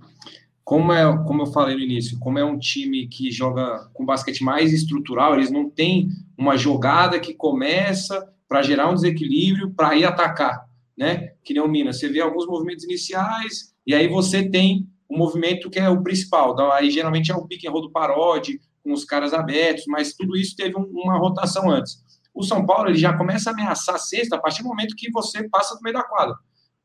[0.66, 4.42] como, é, como eu falei no início, como é um time que joga com basquete
[4.42, 10.04] mais estrutural, eles não têm uma jogada que começa para gerar um desequilíbrio para ir
[10.04, 11.34] atacar, né?
[11.44, 12.00] Que nem o Minas.
[12.00, 16.58] Você vê alguns movimentos iniciais e aí você tem um movimento que é o principal.
[16.72, 20.56] Aí geralmente é o pick and roll do com os caras abertos, mas tudo isso
[20.56, 22.02] teve uma rotação antes.
[22.34, 25.12] O São Paulo ele já começa a ameaçar a sexta a partir do momento que
[25.12, 26.34] você passa do meio da quadra.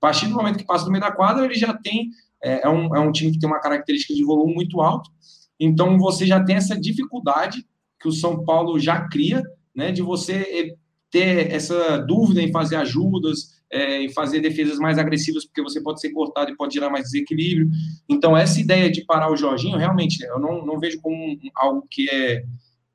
[0.01, 2.09] A partir do momento que passa do meio da quadra, ele já tem
[2.43, 5.11] é, é, um, é um time que tem uma característica de volume muito alto,
[5.59, 7.63] então você já tem essa dificuldade
[7.99, 9.43] que o São Paulo já cria,
[9.75, 10.75] né, de você é,
[11.11, 16.01] ter essa dúvida em fazer ajudas, é, em fazer defesas mais agressivas, porque você pode
[16.01, 17.69] ser cortado e pode gerar mais desequilíbrio.
[18.09, 22.09] Então, essa ideia de parar o Jorginho, realmente, eu não, não vejo como algo que,
[22.09, 22.43] é,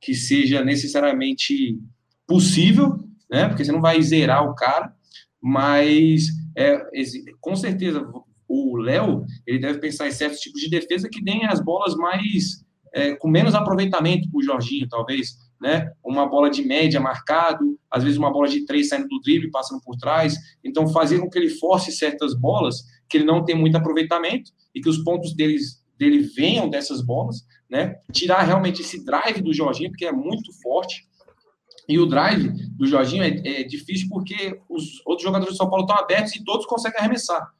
[0.00, 1.78] que seja necessariamente
[2.26, 2.98] possível,
[3.30, 4.92] né, porque você não vai zerar o cara,
[5.40, 6.86] mas é,
[7.40, 8.06] com certeza
[8.48, 12.64] o Léo ele deve pensar em certos tipos de defesa que deem as bolas mais
[12.96, 15.90] é, com menos aproveitamento para o Jorginho, talvez, né?
[16.02, 19.82] Uma bola de média marcado, às vezes uma bola de três saindo do drible, passando
[19.82, 20.34] por trás.
[20.64, 24.80] Então, fazer com que ele force certas bolas que ele não tem muito aproveitamento e
[24.80, 27.96] que os pontos deles, dele venham dessas bolas, né?
[28.12, 31.06] Tirar realmente esse drive do Jorginho, porque é muito forte.
[31.88, 35.84] E o drive do Jorginho é, é difícil porque os outros jogadores do São Paulo
[35.84, 37.52] estão abertos e todos conseguem arremessar.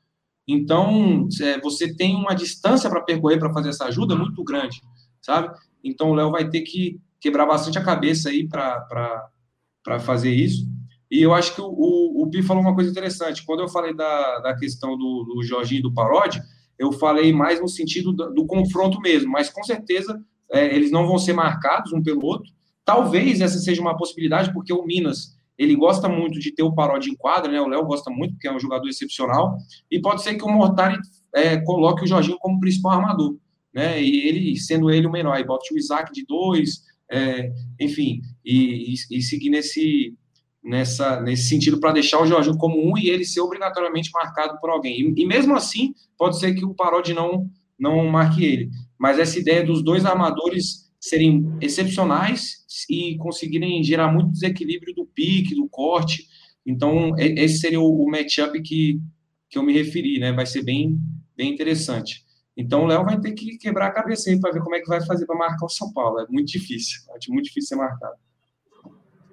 [0.48, 4.80] Então, é, você tem uma distância para percorrer para fazer essa ajuda muito grande,
[5.20, 5.52] sabe?
[5.82, 10.68] Então, o Léo vai ter que quebrar bastante a cabeça aí para fazer isso.
[11.10, 13.44] E eu acho que o, o, o Pi falou uma coisa interessante.
[13.44, 16.40] Quando eu falei da, da questão do, do Jorginho e do Parodi,
[16.78, 21.06] eu falei mais no sentido do, do confronto mesmo, mas com certeza é, eles não
[21.06, 22.52] vão ser marcados um pelo outro.
[22.86, 27.10] Talvez essa seja uma possibilidade, porque o Minas ele gosta muito de ter o Parodi
[27.10, 27.60] em quadra, né?
[27.60, 29.56] O Léo gosta muito, porque é um jogador excepcional.
[29.90, 30.96] E pode ser que o Mortari
[31.34, 33.36] é, coloque o Jorginho como principal armador,
[33.74, 34.00] né?
[34.00, 38.92] E ele, sendo ele o menor, aí bota o Isaac de dois, é, enfim, e,
[38.92, 40.14] e, e, seguir nesse,
[40.62, 44.70] nessa, nesse sentido para deixar o Jorginho como um e ele ser obrigatoriamente marcado por
[44.70, 45.00] alguém.
[45.00, 48.70] E, e mesmo assim, pode ser que o Parodi não, não marque ele.
[48.98, 55.54] Mas essa ideia dos dois armadores serem excepcionais e conseguirem gerar muito desequilíbrio do pique,
[55.54, 56.26] do corte.
[56.64, 59.00] Então, esse seria o matchup que,
[59.48, 60.32] que eu me referi, né?
[60.32, 60.98] Vai ser bem,
[61.36, 62.24] bem interessante.
[62.56, 64.88] Então, o Léo vai ter que quebrar a cabeça aí para ver como é que
[64.88, 66.20] vai fazer para marcar o São Paulo.
[66.20, 68.16] É muito difícil, é muito difícil ser marcado.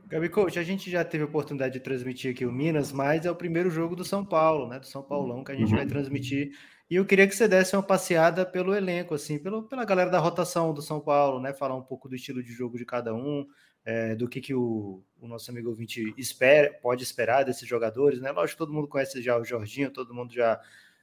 [0.07, 3.31] Gabi Coach, a gente já teve a oportunidade de transmitir aqui o Minas, mas é
[3.31, 4.77] o primeiro jogo do São Paulo, né?
[4.77, 5.77] Do São Paulão, que a gente uhum.
[5.77, 6.51] vai transmitir
[6.93, 10.19] e eu queria que você desse uma passeada pelo elenco, assim, pelo, pela galera da
[10.19, 11.51] rotação do São Paulo, né?
[11.51, 13.47] Falar um pouco do estilo de jogo de cada um,
[13.83, 18.31] é, do que, que o, o, nosso amigo ouvinte espera, pode esperar desses jogadores, né?
[18.31, 20.61] Lógico todo mundo conhece já o Jorginho, todo mundo já,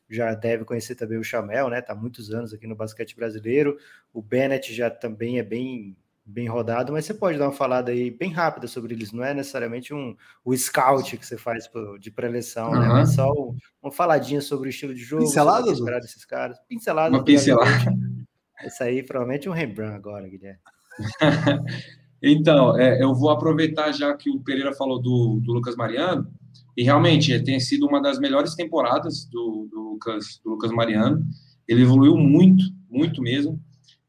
[0.09, 1.81] já deve conhecer também o Chamel, né?
[1.81, 3.77] Tá muitos anos aqui no basquete brasileiro.
[4.13, 5.97] O Bennett já também é bem
[6.31, 9.13] bem rodado, mas você pode dar uma falada aí bem rápida sobre eles.
[9.13, 12.81] Não é necessariamente um o scout que você faz de preleção, uhum.
[12.81, 12.89] né?
[12.89, 13.33] Mas só
[13.83, 16.59] uma faladinha sobre o estilo de jogo, pincelada esperar desses caras.
[16.69, 17.17] Pincelada.
[17.17, 17.71] Uma pincelada.
[18.65, 20.61] Isso aí provavelmente é um Rembrandt agora, Guilherme.
[22.23, 26.31] então, é, eu vou aproveitar já que o Pereira falou do, do Lucas Mariano,
[26.77, 31.23] e realmente tem sido uma das melhores temporadas do, do, Lucas, do Lucas Mariano.
[31.69, 33.61] Ele evoluiu muito, muito mesmo.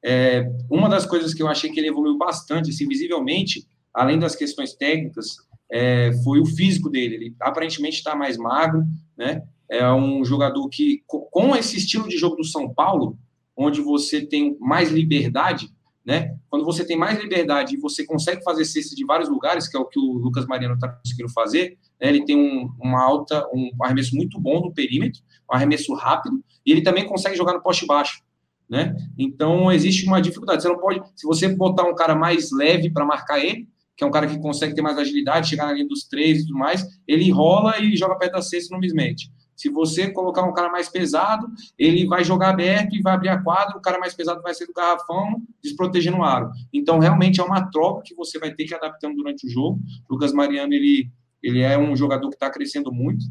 [0.03, 4.35] É, uma das coisas que eu achei que ele evoluiu bastante, assim, visivelmente, além das
[4.35, 5.35] questões técnicas,
[5.71, 7.15] é, foi o físico dele.
[7.15, 8.83] Ele aparentemente está mais magro,
[9.17, 9.43] né?
[9.69, 13.17] É um jogador que, com esse estilo de jogo do São Paulo,
[13.55, 15.71] onde você tem mais liberdade,
[16.05, 16.35] né?
[16.49, 19.79] Quando você tem mais liberdade e você consegue fazer cesta de vários lugares, que é
[19.79, 22.09] o que o Lucas Mariano está conseguindo fazer, né?
[22.09, 26.71] ele tem um, uma alta, um arremesso muito bom no perímetro, um arremesso rápido, e
[26.71, 28.21] ele também consegue jogar no poste baixo
[28.71, 28.95] né?
[29.17, 30.63] Então existe uma dificuldade.
[30.63, 34.07] Você não pode, se você botar um cara mais leve para marcar ele, que é
[34.07, 36.87] um cara que consegue ter mais agilidade, chegar na linha dos três e tudo mais,
[37.05, 39.25] ele rola e joga perto da cesta no mismatch.
[39.57, 41.45] Se você colocar um cara mais pesado,
[41.77, 44.65] ele vai jogar aberto e vai abrir a quadra, o cara mais pesado vai ser
[44.65, 46.49] do garrafão, desprotegendo o aro.
[46.73, 49.79] Então, realmente é uma troca que você vai ter que ir adaptando durante o jogo.
[50.09, 51.11] O Lucas Mariano, ele,
[51.43, 53.23] ele é um jogador que está crescendo muito.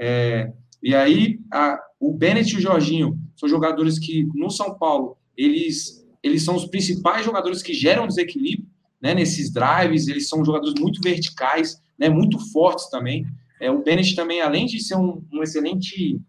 [0.00, 0.50] É,
[0.82, 6.04] e aí, a, o Bennett e o Jorginho são jogadores que, no São Paulo, eles,
[6.22, 8.66] eles são os principais jogadores que geram desequilíbrio
[9.00, 13.24] né, nesses drives, eles são jogadores muito verticais, né, muito fortes também.
[13.60, 16.20] É, o Bennett também, além de ser um, um excelente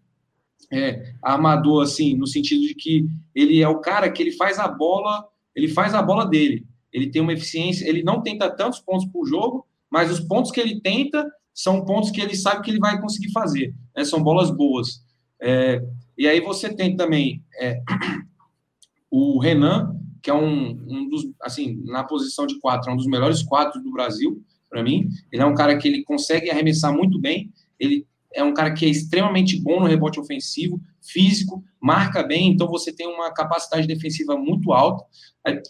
[0.72, 4.68] é, armador, assim, no sentido de que ele é o cara que ele faz a
[4.68, 6.64] bola, ele faz a bola dele.
[6.92, 10.60] Ele tem uma eficiência, ele não tenta tantos pontos por jogo, mas os pontos que
[10.60, 14.04] ele tenta são pontos que ele sabe que ele vai conseguir fazer, né?
[14.04, 15.02] são bolas boas.
[15.40, 15.82] É,
[16.20, 17.80] e aí você tem também é,
[19.10, 23.06] O Renan, que é um, um dos, assim, na posição de quatro, é um dos
[23.06, 25.08] melhores quatro do Brasil, para mim.
[25.32, 28.86] Ele é um cara que ele consegue arremessar muito bem, ele é um cara que
[28.86, 34.36] é extremamente bom no rebote ofensivo, físico, marca bem, então você tem uma capacidade defensiva
[34.36, 35.04] muito alta.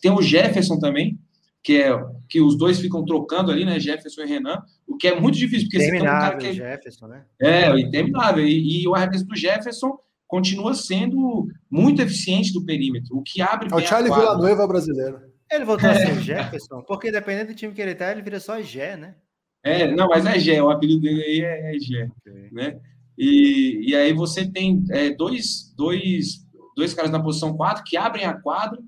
[0.03, 1.19] Tem o Jefferson também,
[1.63, 1.91] que é
[2.29, 3.81] que os dois ficam trocando ali, né?
[3.81, 6.53] Jefferson e Renan, o que é muito difícil, porque você tem um cara que é,
[6.53, 7.25] Jefferson, né?
[7.41, 8.47] É, interminável.
[8.47, 9.97] E, e o arremesso do Jefferson
[10.31, 13.69] continua sendo muito eficiente do perímetro, o que abre.
[13.71, 15.21] É o Charlie Villanueva brasileiro.
[15.51, 18.63] Ele voltou a ser Jefferson, porque dependendo do time que ele tá, ele vira só
[18.63, 19.17] Gé, né?
[19.63, 22.49] É, não, mas é Gé, o apelido dele aí é, é Gé, okay.
[22.53, 22.81] né?
[23.19, 28.25] E, e aí você tem é, dois, dois, dois caras na posição 4 que abrem
[28.25, 28.81] a quadra,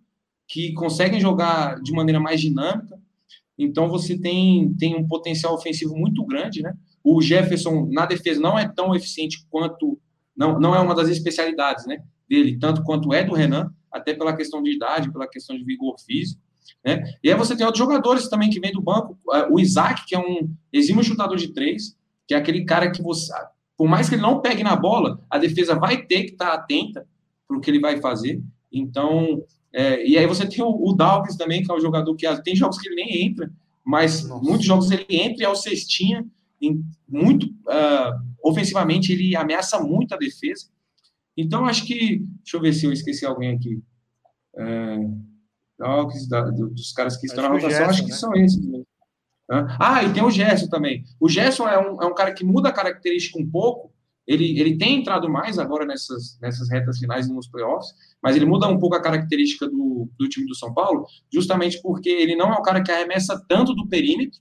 [0.46, 2.96] que conseguem jogar de maneira mais dinâmica.
[3.58, 6.72] Então você tem, tem um potencial ofensivo muito grande, né?
[7.02, 9.98] O Jefferson na defesa não é tão eficiente quanto
[10.36, 12.02] não, não é uma das especialidades, né?
[12.28, 15.96] Dele, tanto quanto é do Renan, até pela questão de idade, pela questão de vigor
[16.00, 16.40] físico.
[16.84, 17.02] Né?
[17.22, 19.18] E aí você tem outros jogadores também que vêm do banco.
[19.50, 23.32] O Isaac, que é um exímio chutador de três, que é aquele cara que você,
[23.76, 27.06] por mais que ele não pegue na bola, a defesa vai ter que estar atenta
[27.46, 28.42] para o que ele vai fazer.
[28.72, 32.26] Então, é, e aí você tem o, o Dalves também, que é um jogador que
[32.42, 33.52] tem jogos que ele nem entra,
[33.84, 34.44] mas Nossa.
[34.44, 36.24] muitos jogos ele entra e é o cestinha,
[36.60, 40.66] em, muito uh, ofensivamente ele ameaça muito a defesa.
[41.36, 43.82] Então, acho que, deixa eu ver se eu esqueci alguém aqui.
[44.56, 44.98] É,
[46.72, 48.16] dos caras que estão acho na rotação, Gerson, acho que né?
[48.16, 48.86] são esses mesmo.
[49.78, 51.04] Ah, e tem o Gerson também.
[51.20, 53.92] O Gerson é um, é um cara que muda a característica um pouco.
[54.26, 58.68] Ele, ele tem entrado mais agora nessas, nessas retas finais nos playoffs, mas ele muda
[58.68, 62.58] um pouco a característica do, do time do São Paulo, justamente porque ele não é
[62.58, 64.38] um cara que arremessa tanto do perímetro,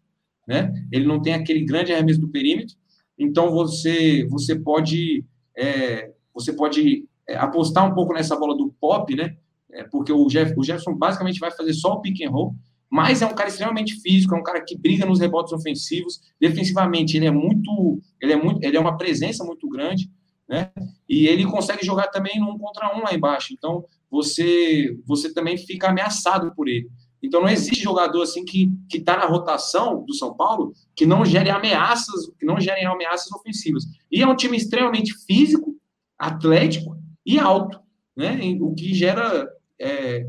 [0.48, 0.72] né?
[0.92, 2.76] Ele não tem aquele grande arremesso do perímetro.
[3.24, 5.26] Então você você pode
[5.58, 9.38] é, você pode é, apostar um pouco nessa bola do pop, né?
[9.72, 12.56] É, porque o, Jeff, o Jefferson basicamente vai fazer só o pick and roll
[12.92, 17.16] mas é um cara extremamente físico, é um cara que briga nos rebotes ofensivos, defensivamente
[17.16, 20.12] ele é muito, ele é muito, ele é uma presença muito grande,
[20.48, 20.70] né?
[21.08, 23.54] E ele consegue jogar também num contra um lá embaixo.
[23.54, 26.90] Então você, você também fica ameaçado por ele.
[27.24, 31.24] Então não existe jogador assim que que está na rotação do São Paulo que não
[31.24, 33.84] gere ameaças, que não gerem ameaças ofensivas.
[34.12, 35.76] E é um time extremamente físico,
[36.18, 37.80] atlético e alto,
[38.16, 38.40] né?
[38.60, 39.48] O que gera
[39.80, 40.26] é,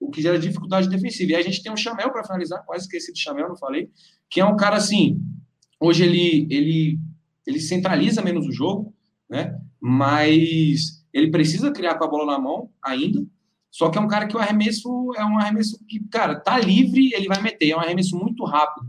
[0.00, 1.32] o que gera dificuldade defensiva.
[1.32, 3.90] E a gente tem um Chamel para finalizar, quase esqueci de Chamel, não falei,
[4.30, 5.20] que é um cara assim,
[5.80, 6.98] hoje ele, ele,
[7.46, 8.94] ele centraliza menos o jogo,
[9.28, 9.58] né?
[9.80, 13.24] Mas ele precisa criar com a bola na mão ainda.
[13.76, 17.12] Só que é um cara que o arremesso é um arremesso que, cara, tá livre,
[17.12, 18.86] ele vai meter, é um arremesso muito rápido.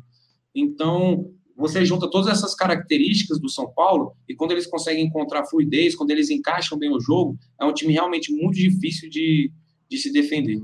[0.56, 5.93] Então, você junta todas essas características do São Paulo e quando eles conseguem encontrar fluidez,
[5.93, 9.52] quando eles encaixam bem o jogo, é um time realmente muito difícil de,
[9.89, 10.63] de se defender.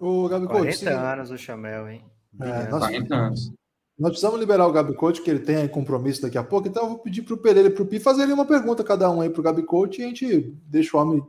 [0.00, 2.02] O Gabi 40 Couto, anos o Chamel, hein?
[2.40, 3.52] É, nós, 40 anos.
[3.96, 6.88] Nós precisamos liberar o Gabi Coach, que ele tem compromisso daqui a pouco, então eu
[6.88, 9.30] vou pedir para o Pereira e para o Pi fazerem uma pergunta cada um aí
[9.30, 11.22] para o Gabi Coach e a gente deixa o homem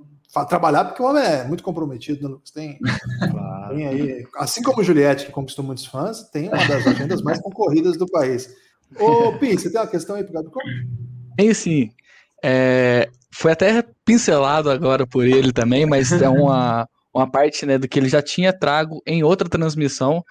[0.47, 2.51] trabalhar, porque o homem é muito comprometido, né, Lucas?
[2.51, 2.77] Tem,
[3.31, 3.75] claro.
[3.75, 7.39] tem aí, assim como o Juliette, que conquistou muitos fãs, tem uma das agendas mais
[7.41, 8.49] concorridas do país.
[8.99, 10.87] Ô, Pi, você tem uma questão aí Gabi Coach?
[11.37, 11.91] Tem sim.
[12.43, 17.87] É, foi até pincelado agora por ele também, mas é uma uma parte né, do
[17.87, 20.23] que ele já tinha trago em outra transmissão,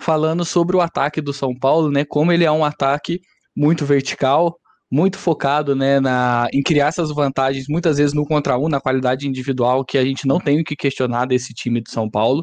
[0.00, 3.20] falando sobre o ataque do São Paulo, né, como ele é um ataque
[3.56, 4.58] muito vertical,
[4.90, 9.28] muito focado né, na, em criar essas vantagens, muitas vezes no contra um, na qualidade
[9.28, 12.42] individual, que a gente não tem o que questionar desse time de São Paulo.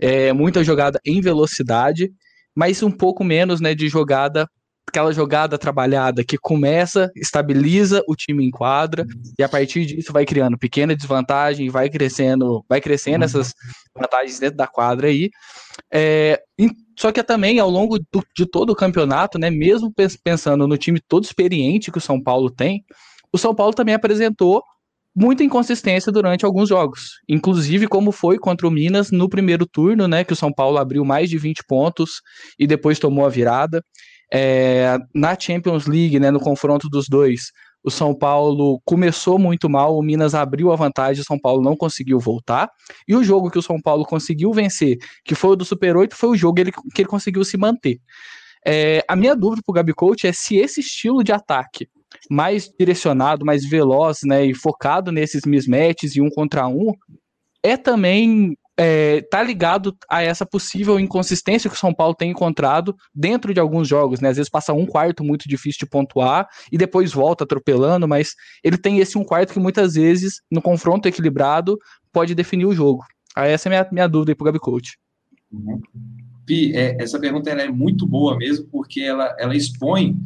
[0.00, 2.10] É, muita jogada em velocidade,
[2.56, 4.48] mas um pouco menos né, de jogada
[4.88, 9.04] aquela jogada trabalhada que começa, estabiliza o time em quadra
[9.38, 13.52] e a partir disso vai criando pequena desvantagem, vai crescendo, vai crescendo essas
[13.94, 15.28] vantagens dentro da quadra aí.
[15.92, 16.40] É,
[16.98, 19.92] só que também ao longo do, de todo o campeonato, né, mesmo
[20.24, 22.84] pensando no time todo experiente que o São Paulo tem,
[23.32, 24.64] o São Paulo também apresentou
[25.14, 30.24] muita inconsistência durante alguns jogos, inclusive como foi contra o Minas no primeiro turno, né,
[30.24, 32.20] que o São Paulo abriu mais de 20 pontos
[32.58, 33.80] e depois tomou a virada.
[34.34, 37.52] É, na Champions League, né, no confronto dos dois,
[37.88, 41.74] o São Paulo começou muito mal, o Minas abriu a vantagem, o São Paulo não
[41.74, 42.70] conseguiu voltar.
[43.06, 46.14] E o jogo que o São Paulo conseguiu vencer, que foi o do Super 8,
[46.14, 46.56] foi o jogo
[46.94, 47.98] que ele, conseguiu se manter.
[48.66, 51.88] É, a minha dúvida para o Gabi Coach é se esse estilo de ataque
[52.30, 56.92] mais direcionado, mais veloz, né, e focado nesses mismatches e um contra um,
[57.62, 62.94] é também é, tá ligado a essa possível inconsistência que o São Paulo tem encontrado
[63.12, 64.28] dentro de alguns jogos, né?
[64.28, 68.78] Às vezes passa um quarto muito difícil de pontuar e depois volta atropelando, mas ele
[68.78, 71.76] tem esse um quarto que muitas vezes, no confronto equilibrado,
[72.12, 73.04] pode definir o jogo.
[73.34, 74.96] Aí essa é minha, minha dúvida aí pro Gabi Coach.
[76.46, 80.16] Pi, é, essa pergunta é muito boa mesmo, porque ela, ela expõe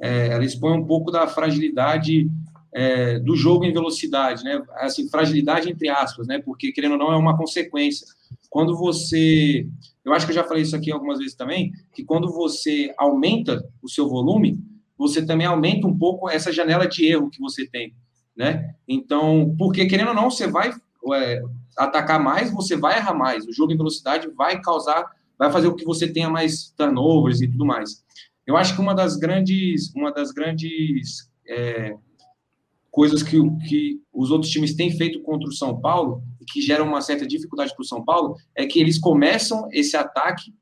[0.00, 2.26] é, ela expõe um pouco da fragilidade
[2.72, 4.62] é, do jogo em velocidade, né?
[4.76, 6.40] Assim, fragilidade entre aspas, né?
[6.40, 8.06] Porque querendo ou não é uma consequência.
[8.48, 9.66] Quando você,
[10.04, 13.64] eu acho que eu já falei isso aqui algumas vezes também, que quando você aumenta
[13.82, 14.58] o seu volume,
[14.96, 17.94] você também aumenta um pouco essa janela de erro que você tem,
[18.36, 18.74] né?
[18.86, 20.72] Então, porque querendo ou não, você vai
[21.14, 21.42] é,
[21.76, 23.46] atacar mais, você vai errar mais.
[23.46, 27.48] O jogo em velocidade vai causar, vai fazer com que você tenha mais turnovers e
[27.48, 28.04] tudo mais.
[28.46, 31.96] Eu acho que uma das grandes, uma das grandes é,
[32.90, 36.86] coisas que, que os outros times têm feito contra o São Paulo e que geram
[36.86, 40.52] uma certa dificuldade para o São Paulo é que eles começam esse ataque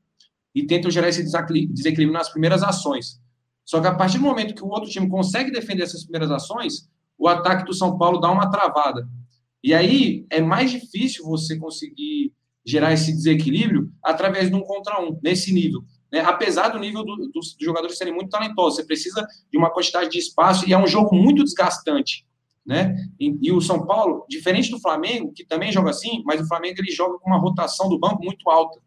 [0.53, 3.19] e tentam gerar esse desequilíbrio nas primeiras ações.
[3.65, 6.89] Só que a partir do momento que o outro time consegue defender essas primeiras ações,
[7.17, 9.07] o ataque do São Paulo dá uma travada.
[9.63, 12.33] E aí é mais difícil você conseguir
[12.65, 15.83] gerar esse desequilíbrio através de um contra um, nesse nível.
[16.11, 16.21] Né?
[16.21, 20.09] Apesar do nível do, do, dos jogadores serem muito talentosos, você precisa de uma quantidade
[20.09, 22.25] de espaço e é um jogo muito desgastante.
[22.65, 22.95] Né?
[23.19, 26.75] E, e, o São Paulo, diferente do Flamengo, que também joga assim, mas o Flamengo
[26.79, 28.79] ele joga com uma rotação do banco muito alta.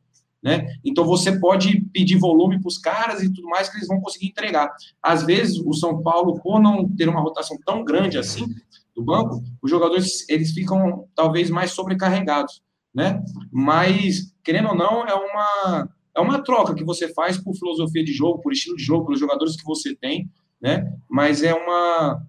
[0.42, 0.66] Né?
[0.84, 4.26] Então você pode pedir volume para os caras e tudo mais que eles vão conseguir
[4.26, 4.72] entregar.
[5.00, 8.46] Às vezes o São Paulo, por não ter uma rotação tão grande assim
[8.94, 12.60] do banco, os jogadores eles ficam talvez mais sobrecarregados,
[12.92, 13.22] né?
[13.52, 18.12] Mas querendo ou não é uma é uma troca que você faz por filosofia de
[18.12, 20.92] jogo, por estilo de jogo, pelos jogadores que você tem, né?
[21.08, 22.22] Mas é uma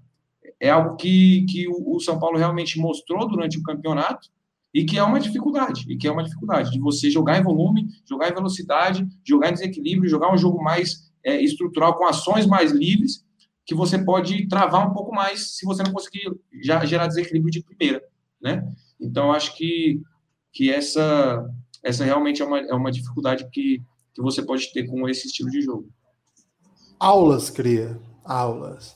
[0.59, 4.29] é algo que, que o, São Paulo realmente mostrou durante o campeonato
[4.73, 7.87] e que é uma dificuldade, e que é uma dificuldade de você jogar em volume,
[8.09, 12.71] jogar em velocidade, jogar em desequilíbrio, jogar um jogo mais é, estrutural com ações mais
[12.71, 13.25] livres,
[13.65, 17.63] que você pode travar um pouco mais se você não conseguir já gerar desequilíbrio de
[17.63, 18.01] primeira,
[18.41, 18.65] né?
[18.99, 20.01] Então acho que
[20.51, 21.49] que essa
[21.83, 23.81] essa realmente é uma, é uma dificuldade que,
[24.13, 25.89] que você pode ter com esse estilo de jogo.
[26.99, 27.99] Aulas, cria.
[28.23, 28.95] Aulas.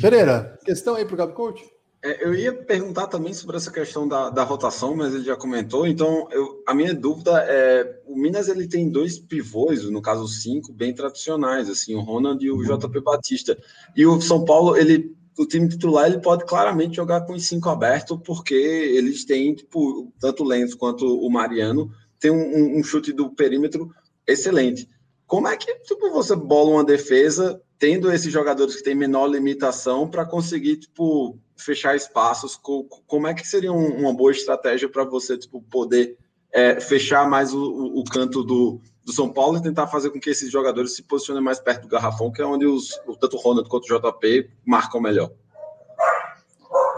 [0.00, 1.64] Pereira, questão aí para o Gabi Coach?
[2.02, 5.86] É, eu ia perguntar também sobre essa questão da, da rotação, mas ele já comentou.
[5.86, 10.72] Então, eu, a minha dúvida é: o Minas ele tem dois pivôs, no caso cinco,
[10.72, 13.58] bem tradicionais, assim, o Ronald e o JP Batista.
[13.96, 17.68] E o São Paulo, ele, o time titular, ele pode claramente jogar com os cinco
[17.68, 21.90] abertos, porque eles têm, tipo, tanto o Lenzo quanto o Mariano
[22.26, 23.94] tem um, um, chute do perímetro
[24.26, 24.88] excelente.
[25.26, 30.08] Como é que tipo, você bola uma defesa tendo esses jogadores que têm menor limitação
[30.08, 32.58] para conseguir tipo, fechar espaços?
[33.06, 36.16] Como é que seria uma boa estratégia para você tipo, poder
[36.52, 40.30] é, fechar mais o, o, canto do, do, São Paulo e tentar fazer com que
[40.30, 42.88] esses jogadores se posicionem mais perto do garrafão, que é onde os,
[43.20, 45.30] tanto o Ronald quanto o JP marcam melhor?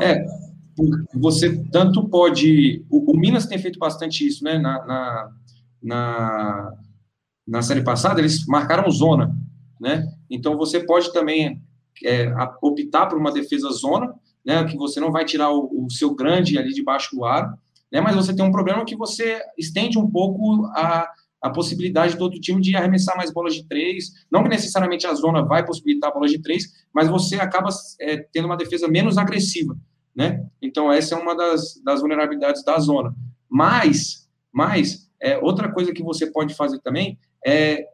[0.01, 0.25] É,
[1.15, 2.85] você tanto pode.
[2.91, 4.59] O, o, Minas tem feito bastante isso, né?
[4.59, 5.33] Na, na,
[5.83, 6.73] na,
[7.47, 9.35] na, série passada, eles marcaram zona,
[9.81, 10.07] né?
[10.31, 11.63] Então você pode também
[12.05, 14.15] é, optar por uma defesa zona,
[14.45, 14.65] né?
[14.65, 17.53] Que você não vai tirar o, o seu grande ali debaixo do ar,
[17.93, 18.01] né?
[18.01, 21.11] Mas você tem um problema que você estende um pouco a,
[21.43, 24.13] a possibilidade do outro time de arremessar mais bolas de três.
[24.31, 28.47] Não que necessariamente a zona vai possibilitar bolas de três, mas você acaba é, tendo
[28.47, 29.77] uma defesa menos agressiva
[30.19, 30.45] né?
[30.61, 33.15] Então, essa é uma das, das vulnerabilidades da zona.
[33.49, 37.87] Mas, mas é, outra coisa que você pode fazer também é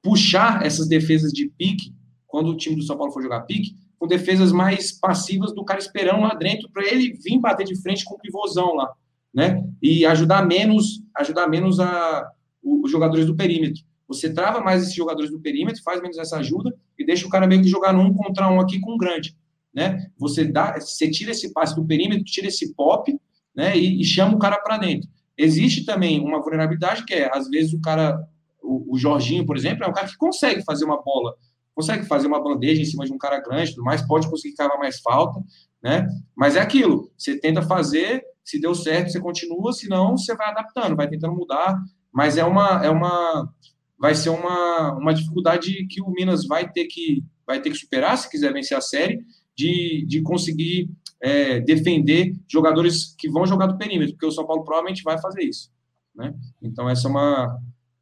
[0.00, 1.92] puxar essas defesas de pique,
[2.28, 5.80] quando o time do São Paulo for jogar pique, com defesas mais passivas do cara
[5.80, 8.92] esperando lá dentro para ele vir bater de frente com o pivôzão lá,
[9.34, 9.64] né?
[9.82, 12.30] E ajudar menos, ajudar menos a,
[12.62, 13.82] os jogadores do perímetro.
[14.06, 17.48] Você trava mais esses jogadores do perímetro, faz menos essa ajuda e deixa o cara
[17.48, 19.36] meio que jogar num contra um aqui com um grande
[19.74, 20.06] né?
[20.18, 23.18] Você dá, você tira esse passe do perímetro, tira esse pop,
[23.54, 23.76] né?
[23.76, 25.08] E, e chama o cara para dentro.
[25.36, 28.18] Existe também uma vulnerabilidade que é, às vezes o cara,
[28.62, 31.34] o, o, Jorginho, por exemplo, é um cara que consegue fazer uma bola,
[31.74, 34.78] consegue fazer uma bandeja em cima de um cara grande, tudo mais, pode conseguir cavar
[34.78, 35.40] mais falta,
[35.82, 36.06] né?
[36.36, 40.50] Mas é aquilo, você tenta fazer, se deu certo, você continua, se não, você vai
[40.50, 41.80] adaptando, vai tentando mudar,
[42.12, 43.50] mas é uma, é uma,
[43.98, 48.18] vai ser uma, uma dificuldade que o Minas vai ter que, vai ter que superar
[48.18, 49.24] se quiser vencer a série,
[49.56, 50.90] de, de conseguir
[51.20, 55.42] é, defender jogadores que vão jogar do perímetro, porque o São Paulo provavelmente vai fazer
[55.42, 55.70] isso.
[56.14, 56.34] Né?
[56.60, 57.58] Então, essa é uma,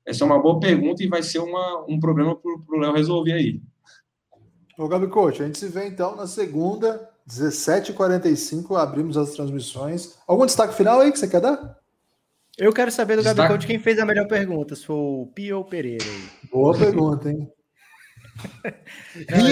[0.06, 3.32] essa é uma boa pergunta e vai ser uma, um problema para o Léo resolver
[3.32, 3.60] aí.
[4.78, 10.16] Ô, Gabi Coach, a gente se vê então na segunda, 17h45, abrimos as transmissões.
[10.26, 11.78] Algum destaque final aí que você quer dar?
[12.56, 15.58] Eu quero saber do Gabi Coach quem fez a melhor pergunta, se foi o Pio
[15.58, 16.04] ou Pereira.
[16.50, 17.48] Boa pergunta, hein?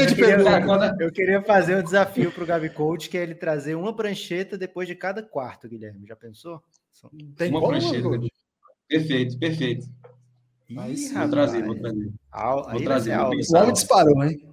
[0.09, 0.97] De pergunta.
[1.01, 4.57] Eu queria fazer um desafio para o Gabi Coach, que é ele trazer uma prancheta
[4.57, 6.07] depois de cada quarto, Guilherme.
[6.07, 6.63] Já pensou?
[7.37, 8.09] Tem uma prancheta.
[8.89, 9.87] Perfeito, perfeito.
[10.71, 12.13] Ih, vou trazer, vou trazer.
[12.71, 13.17] vou trazer.
[13.17, 14.49] Vou pensar, o homem disparou, hein?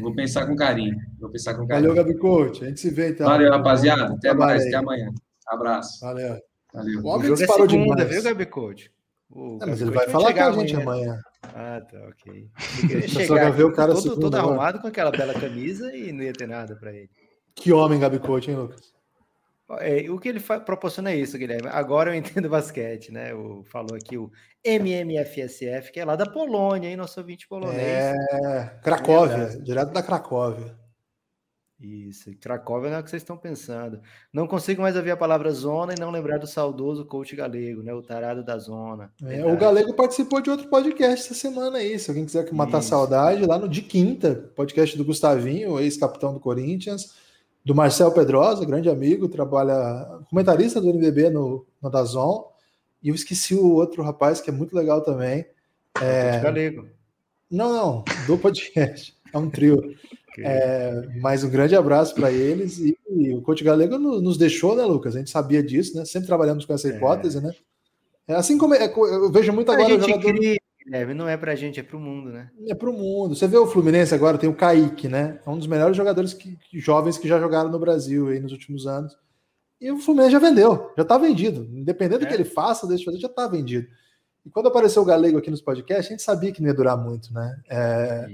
[0.00, 0.96] Vou pensar com carinho.
[1.18, 1.88] Vou pensar com carinho.
[1.88, 2.64] Valeu, Gabi Coach.
[2.64, 3.26] A gente se vê então.
[3.26, 4.14] Valeu, rapaziada.
[4.14, 5.12] Até mais, até amanhã.
[5.46, 6.00] Abraço.
[6.00, 6.40] Valeu.
[6.72, 7.00] Valeu.
[7.00, 8.10] O homem disparou é segunda, demais.
[8.10, 8.92] viu, Gabi Coach?
[9.30, 11.04] O é, mas ele vai falar com a gente amanhã.
[11.04, 11.22] amanhã.
[11.42, 12.50] Ah, tá, ok.
[13.08, 16.48] chegar ver o cara todo, todo arrumado com aquela bela camisa e não ia ter
[16.48, 17.10] nada para ele.
[17.54, 18.98] Que homem, Gabi Coach, hein, Lucas?
[19.80, 21.68] É, o que ele proporciona é isso, Guilherme.
[21.70, 23.34] Agora eu entendo basquete, né?
[23.34, 24.30] O, falou aqui o
[24.64, 26.96] MMFSF, que é lá da Polônia, hein?
[26.96, 27.78] Nosso ouvinte polonês.
[27.78, 30.74] É, Cracóvia, é direto da Cracóvia.
[31.80, 34.00] Isso, Cracóvia não é o que vocês estão pensando.
[34.32, 37.94] Não consigo mais ouvir a palavra zona e não lembrar do saudoso coach galego, né?
[37.94, 39.12] O tarado da zona.
[39.22, 41.96] É, o galego participou de outro podcast essa semana aí.
[41.98, 42.88] Se alguém quiser matar Isso.
[42.88, 47.14] saudade, lá no de quinta, podcast do Gustavinho, ex-capitão do Corinthians
[47.68, 52.50] do Marcel Pedrosa, grande amigo, trabalha comentarista do NBB no, no Dazon.
[53.02, 55.46] E eu esqueci o outro rapaz que é muito legal também.
[56.00, 56.40] É...
[56.40, 56.88] Galego.
[57.50, 59.14] Não, não, do podcast.
[59.34, 59.94] É um trio.
[60.40, 60.52] Okay.
[60.52, 62.78] é, mas um grande abraço para eles.
[62.78, 65.14] E, e, o Coach Galego nos deixou, né, Lucas?
[65.14, 66.04] A gente sabia disso, né?
[66.04, 66.96] Sempre trabalhamos com essa é.
[66.96, 67.40] hipótese, é.
[67.40, 67.52] né?
[68.26, 69.86] É assim como é, eu vejo muito agora.
[69.86, 70.34] A gente jogador...
[70.34, 70.58] cria
[70.88, 72.50] Guilherme, não é pra gente, é pro mundo, né?
[72.66, 73.36] É pro mundo.
[73.36, 75.38] Você vê o Fluminense agora, tem o Kaique, né?
[75.46, 78.86] É um dos melhores jogadores que, jovens que já jogaram no Brasil aí nos últimos
[78.86, 79.14] anos.
[79.78, 81.68] E o Fluminense já vendeu, já tá vendido.
[81.78, 82.24] Independente é.
[82.24, 83.86] do que ele faça, deixa de fazer, já tá vendido.
[84.46, 86.96] E quando apareceu o Galego aqui nos podcasts, a gente sabia que não ia durar
[86.96, 87.60] muito, né?
[87.68, 88.26] É...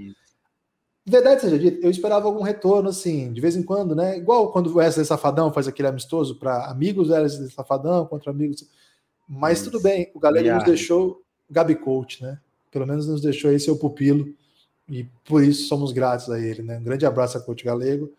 [1.07, 4.17] Verdade seja dito, eu esperava algum retorno, assim, de vez em quando, né?
[4.17, 8.67] Igual quando o Wesley Safadão faz aquele amistoso para amigos Wesley Safadão contra amigos.
[9.29, 9.71] Mas Isso.
[9.71, 12.39] tudo bem, o Galego nos deixou Gabi Coach, né?
[12.71, 14.35] Pelo menos nos deixou aí seu pupilo
[14.89, 16.79] e por isso somos gratos a ele, né?
[16.79, 18.11] Um grande abraço a Coach Galego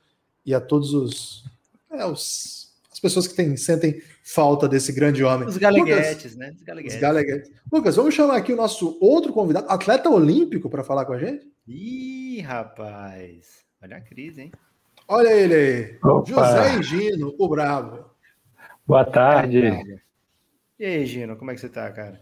[0.46, 1.44] e a todos os,
[1.92, 2.65] é, os
[2.96, 5.46] as pessoas que tem, sentem falta desse grande homem.
[5.46, 6.54] Os galeguetes, Lucas, né?
[6.56, 6.96] Os galeguetes.
[6.96, 7.52] Os galeguetes.
[7.70, 11.46] Lucas, vamos chamar aqui o nosso outro convidado, atleta olímpico, para falar com a gente?
[11.68, 13.66] Ih, rapaz.
[13.84, 14.52] Olha a crise, hein?
[15.10, 15.98] Olha ele aí.
[16.02, 16.26] Opa.
[16.26, 18.06] José Gino, o Bravo.
[18.88, 20.00] Boa tarde.
[20.80, 22.22] E aí, Gino, como é que você tá, cara?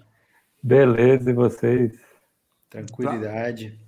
[0.63, 1.91] Beleza, e vocês?
[2.67, 3.79] Tranquilidade.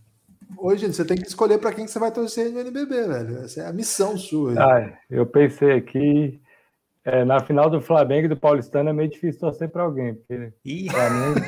[0.55, 3.37] Hoje você tem que escolher para quem que você vai torcer no NBB, velho.
[3.39, 4.53] Essa é a missão sua.
[4.59, 6.39] Ah, eu pensei aqui,
[7.05, 10.51] é, na final do Flamengo e do Paulistano é meio difícil torcer para alguém, porque
[10.65, 10.87] Ih.
[10.91, 11.39] Flamengo,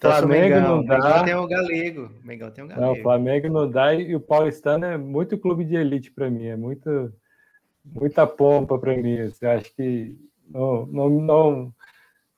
[0.00, 0.98] Flamengo não dá.
[0.98, 2.10] Mengão tem o Galego.
[2.24, 2.86] Mengão tem o Galego.
[2.86, 6.56] Não, Flamengo não dá e o Paulistano é muito clube de elite para mim, é
[6.56, 7.12] muito,
[7.84, 9.20] muita pompa para mim.
[9.20, 10.16] Assim, acho que
[10.50, 11.74] não, não, não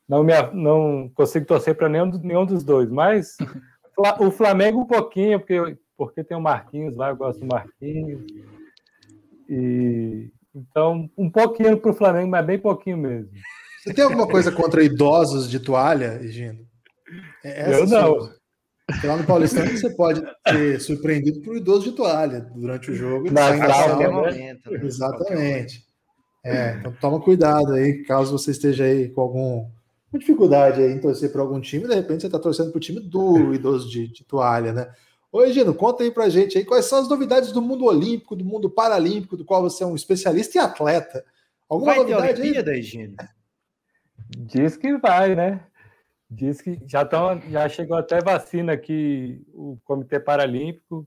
[0.08, 3.36] não, me, não consigo torcer para nenhum, nenhum dos dois, mas
[4.18, 8.22] o Flamengo um pouquinho, porque, porque tem o Marquinhos lá, eu gosto do Marquinhos.
[9.48, 13.30] E, então, um pouquinho para o Flamengo, mas bem pouquinho mesmo.
[13.82, 16.66] Você tem alguma coisa contra idosos de toalha, Gino?
[17.42, 18.30] É eu não.
[18.86, 22.94] Porque lá no Paulistão você pode ser surpreendido por um idoso de toalha durante o
[22.94, 23.30] jogo.
[23.30, 24.80] Na sala, momento, né?
[24.82, 25.84] Exatamente.
[26.44, 29.70] É, então toma cuidado aí, caso você esteja aí com algum
[30.12, 33.00] com dificuldade em torcer para algum time, de repente você está torcendo para o time
[33.00, 34.92] do idoso de, de, toalha, né?
[35.34, 38.44] Oi, Gino, conta aí para gente aí quais são as novidades do mundo olímpico, do
[38.44, 41.24] mundo paralímpico, do qual você é um especialista e atleta.
[41.68, 42.80] Alguma vai novidade ter Olimpíada, aí?
[42.80, 43.16] Gino?
[44.28, 45.66] Diz que vai, né?
[46.30, 51.04] Diz que já, tão, já chegou até vacina que o Comitê Paralímpico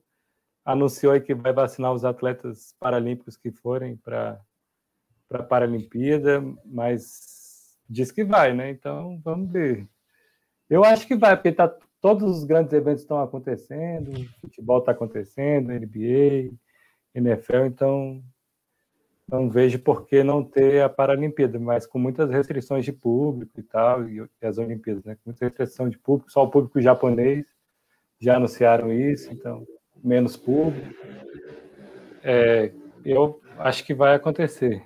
[0.62, 4.38] anunciou que vai vacinar os atletas paralímpicos que forem para
[5.32, 8.68] a Paralimpíada, mas diz que vai, né?
[8.68, 9.88] Então vamos ver.
[10.68, 15.72] Eu acho que vai, porque tá, todos os grandes eventos estão acontecendo, futebol está acontecendo,
[15.72, 16.52] NBA,
[17.14, 18.22] NFL, então
[19.28, 23.62] não vejo por que não ter a Paralimpíada, mas com muitas restrições de público e
[23.62, 25.16] tal, e, as Olimpíadas, né?
[25.16, 27.44] Com muita restrição de público, só o público japonês
[28.18, 29.66] já anunciaram isso, então
[30.02, 30.94] menos público.
[32.22, 32.72] É,
[33.04, 34.82] eu acho que vai acontecer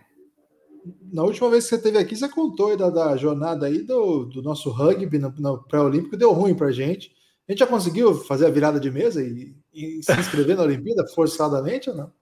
[1.12, 4.42] na última vez que você esteve aqui, você contou da, da jornada aí do, do
[4.42, 7.12] nosso rugby no, no pré-olímpico, deu ruim para a gente.
[7.48, 11.06] A gente já conseguiu fazer a virada de mesa e, e se inscrever na Olimpíada
[11.08, 12.12] forçadamente ou não?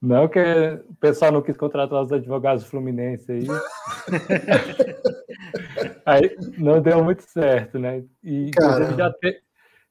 [0.00, 3.46] Não, que o pessoal não quis contratar os advogados Fluminense aí.
[6.04, 8.04] aí não deu muito certo, né?
[8.22, 8.50] E
[8.96, 9.42] já, te,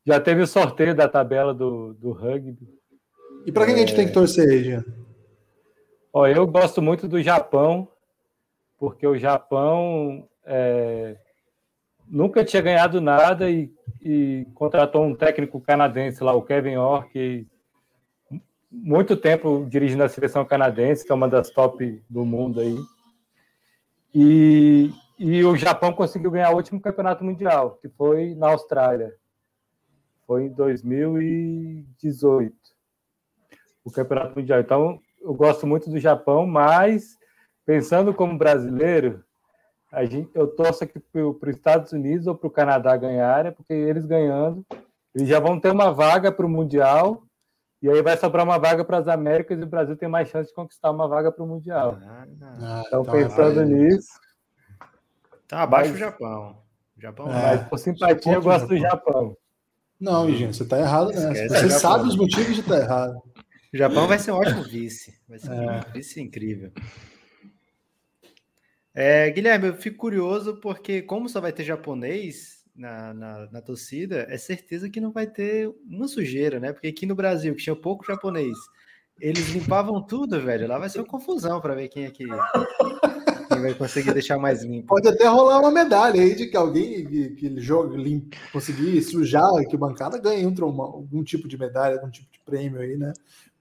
[0.05, 2.57] já teve o sorteio da tabela do, do rugby.
[3.45, 3.77] E para quem é...
[3.77, 4.85] a gente tem que torcer aí, Jean?
[6.17, 7.89] Ó, eu gosto muito do Japão,
[8.79, 11.17] porque o Japão é,
[12.07, 13.69] nunca tinha ganhado nada e,
[14.01, 17.05] e, contratou um técnico canadense lá, o Kevin Orr,
[18.71, 22.77] muito tempo dirigindo a seleção canadense, que é uma das top do mundo aí.
[24.13, 29.13] E, e o Japão conseguiu ganhar o último campeonato mundial, que foi na Austrália.
[30.25, 32.55] Foi em 2018.
[33.83, 34.61] O campeonato mundial.
[34.61, 37.17] Então, eu gosto muito do Japão, mas
[37.65, 39.23] pensando como brasileiro,
[39.91, 43.73] a gente, eu torço aqui para os Estados Unidos ou para o Canadá ganharem, porque
[43.73, 44.63] eles ganhando,
[45.15, 47.23] eles já vão ter uma vaga para o Mundial,
[47.81, 50.49] e aí vai sobrar uma vaga para as Américas e o Brasil tem mais chance
[50.49, 51.97] de conquistar uma vaga para o Mundial.
[52.01, 54.09] Ah, então, então, pensando é nisso.
[55.47, 56.57] Tá abaixo do Japão.
[56.97, 59.35] Japão é, mas por simpatia eu gosto do Japão.
[59.99, 61.47] Não, gente, você está errado né?
[61.47, 63.21] Você sabe os motivos de estar tá errado.
[63.75, 65.19] O Japão vai ser um ótimo vice.
[65.27, 65.53] Vai ser é.
[65.53, 66.71] um vice incrível.
[68.93, 74.27] É, Guilherme, eu fico curioso porque, como só vai ter japonês na, na, na, torcida,
[74.29, 76.71] é certeza que não vai ter uma sujeira, né?
[76.71, 78.57] Porque aqui no Brasil, que tinha pouco japonês,
[79.19, 80.69] eles limpavam tudo, velho.
[80.69, 84.63] Lá vai ser uma confusão para ver quem é que quem vai conseguir deixar mais
[84.63, 84.87] limpo.
[84.87, 89.43] Pode até rolar uma medalha aí de que alguém que, que joga, limpo, conseguir sujar
[89.43, 93.11] a bancada ganhe um, algum tipo de medalha, algum tipo de prêmio aí, né?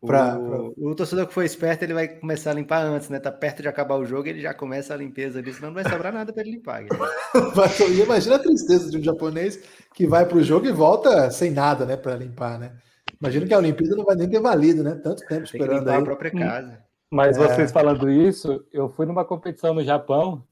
[0.06, 0.88] Pra, o, pra...
[0.90, 3.18] o torcedor que foi esperto, ele vai começar a limpar antes, né?
[3.18, 5.90] Tá perto de acabar o jogo, ele já começa a limpeza ali, senão não vai
[5.90, 6.84] sobrar nada para ele limpar.
[8.04, 9.62] Imagina a tristeza de um japonês
[9.94, 12.72] que vai para o jogo e volta sem nada, né, para limpar, né?
[13.20, 15.00] Imagina que a Olimpíada não vai nem ter valido, né?
[15.02, 15.96] Tanto tempo esperando aí.
[15.96, 16.78] a própria casa.
[17.10, 17.40] Mas é...
[17.40, 20.44] vocês falando isso, eu fui numa competição no Japão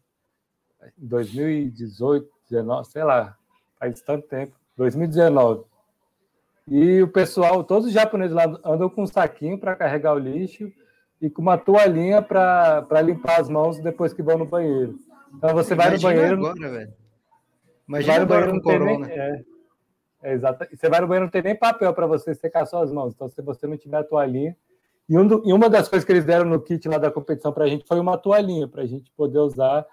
[0.98, 3.36] em 2018, 19, sei lá,
[3.78, 5.64] faz tanto tempo, 2019.
[6.68, 10.72] E o pessoal, todos os japoneses lá andam com um saquinho para carregar o lixo
[11.20, 14.96] e com uma toalhinha para limpar as mãos depois que vão no banheiro.
[15.34, 16.34] Então você vai no banheiro.
[16.34, 16.92] Agora, velho.
[17.88, 19.04] Imagina vai no banheiro não tem nem.
[19.10, 19.44] É,
[20.22, 20.66] é, exato.
[20.74, 23.12] Você vai no banheiro não tem nem papel para você secar suas mãos.
[23.14, 24.56] Então, se você não tiver a toalhinha.
[25.08, 27.52] E, um do, e uma das coisas que eles deram no kit lá da competição
[27.52, 29.84] para a gente foi uma toalhinha para a gente poder usar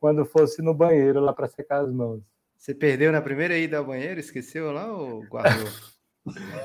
[0.00, 2.22] quando fosse no banheiro lá para secar as mãos.
[2.56, 4.20] Você perdeu na primeira ida ao banheiro?
[4.20, 5.66] Esqueceu lá ou guardou?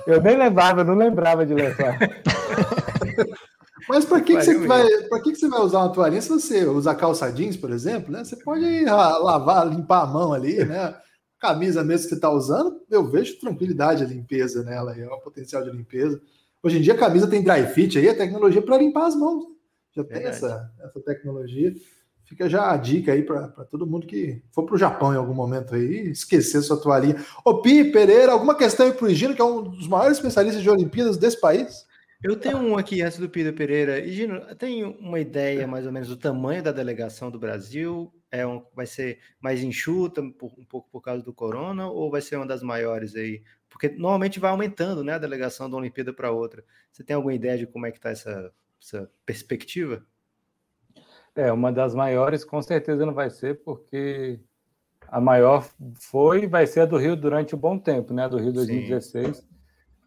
[0.05, 1.97] Eu nem lembrava, eu não lembrava de levar.
[3.89, 6.29] Mas para que, que, você vai, para que, que você vai usar uma toalhinha se
[6.29, 8.23] você usar calça jeans, por exemplo, né?
[8.23, 10.93] Você pode lavar, limpar a mão ali, né?
[11.39, 15.63] Camisa mesmo que você está usando, eu vejo tranquilidade a limpeza nela, é um potencial
[15.63, 16.19] de limpeza.
[16.61, 19.45] Hoje em dia a camisa tem dry fit aí, a tecnologia para limpar as mãos.
[19.95, 21.73] Já tem essa, essa tecnologia.
[22.27, 25.33] Fica já a dica aí para todo mundo que for para o Japão em algum
[25.33, 27.15] momento aí, esquecer sua toalhinha.
[27.43, 30.61] Ô Pi Pereira, alguma questão aí para o Gino, que é um dos maiores especialistas
[30.61, 31.87] de Olimpíadas desse país?
[32.21, 33.99] Eu tenho um aqui antes do Pedro Pereira.
[33.99, 38.11] E, tem uma ideia mais ou menos do tamanho da delegação do Brasil?
[38.29, 42.35] É um, vai ser mais enxuta, um pouco por causa do corona, ou vai ser
[42.35, 43.41] uma das maiores aí?
[43.69, 46.61] Porque normalmente vai aumentando né, a delegação da Olimpíada para outra.
[46.91, 48.51] Você tem alguma ideia de como é que está essa,
[48.81, 50.05] essa perspectiva?
[51.37, 54.39] É, uma das maiores com certeza não vai ser, porque
[55.07, 55.63] a maior
[55.93, 58.25] foi e vai ser a do Rio durante um bom tempo, né?
[58.25, 59.37] A do Rio 2016.
[59.37, 59.47] Sim.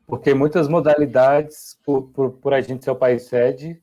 [0.08, 3.80] Porque muitas modalidades, por, por, por, a gente ser o país sede,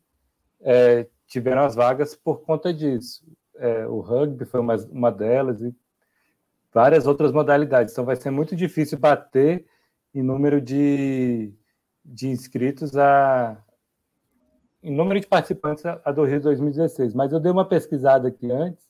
[0.59, 3.25] é, tiveram as vagas por conta disso.
[3.55, 5.73] É, o rugby foi uma, uma delas e
[6.73, 7.93] várias outras modalidades.
[7.93, 9.65] Então vai ser muito difícil bater
[10.13, 11.53] em número de,
[12.03, 13.57] de inscritos a,
[14.87, 18.87] em número de participantes a do Rio 2016, mas eu dei uma pesquisada aqui antes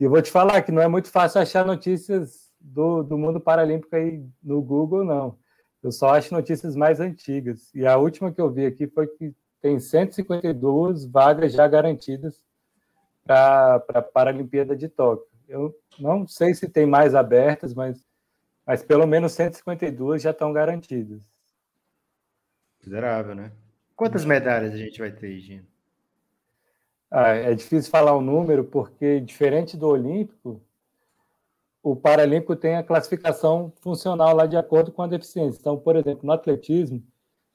[0.00, 3.40] e eu vou te falar que não é muito fácil achar notícias do, do mundo
[3.40, 5.38] paralímpico aí no Google, não.
[5.80, 7.72] Eu só acho notícias mais antigas.
[7.72, 12.42] E a última que eu vi aqui foi que tem 152 vagas já garantidas
[13.24, 15.26] para a Paralimpíada de Tóquio.
[15.48, 18.04] Eu não sei se tem mais abertas, mas,
[18.66, 21.22] mas pelo menos 152 já estão garantidas.
[22.78, 23.52] Considerável, né?
[23.96, 25.66] Quantas medalhas a gente vai ter, Gino?
[27.10, 30.60] Ah, é difícil falar o um número, porque diferente do Olímpico,
[31.82, 35.58] o Paralímpico tem a classificação funcional lá de acordo com a deficiência.
[35.58, 37.02] Então, por exemplo, no atletismo,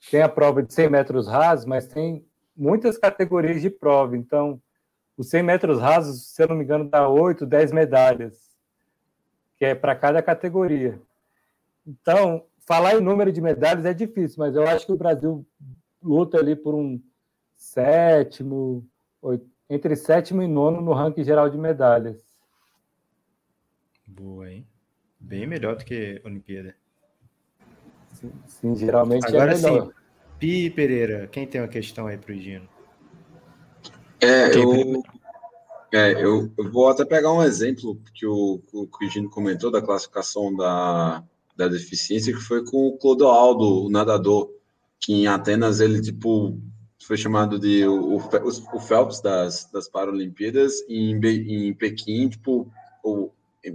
[0.10, 2.26] tem a prova de 100 metros rasos, mas tem
[2.58, 4.18] muitas categorias de prova.
[4.18, 4.60] Então,
[5.16, 8.50] os 100 metros rasos, se eu não me engano, dá 8, 10 medalhas,
[9.58, 11.00] que é para cada categoria.
[11.86, 15.46] Então, falar em número de medalhas é difícil, mas eu acho que o Brasil
[16.02, 17.02] luta ali por um
[17.56, 18.88] sétimo,
[19.22, 22.22] oito, entre sétimo e nono no ranking geral de medalhas.
[24.06, 24.68] Boa, hein?
[25.20, 26.76] Bem melhor do que a Olimpíada.
[28.14, 29.86] Sim, sim geralmente é Agora é melhor.
[29.86, 29.92] sim,
[30.40, 32.68] Pi Pereira, quem tem uma questão aí para o Gino?
[34.20, 35.04] É, eu,
[35.94, 39.82] É, eu, eu, vou até pegar um exemplo que o, que o Gino comentou da
[39.82, 41.24] classificação da,
[41.56, 44.50] da deficiência, que foi com o Clodoaldo, o nadador,
[45.02, 46.58] que em Atenas ele, tipo,
[47.04, 52.72] foi chamado de o, o Phelps das, das Paralimpíadas, e em, em Pequim, tipo,
[53.04, 53.32] o,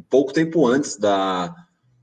[0.08, 1.52] pouco tempo antes da,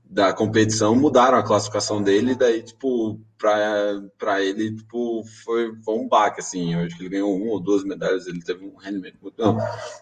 [0.04, 6.40] da competição, mudaram a classificação dele, daí, tipo, para ele, tipo, foi, foi um baque,
[6.40, 9.40] assim, eu acho que ele ganhou uma ou duas medalhas, ele teve um rendimento muito...
[9.40, 9.58] Não,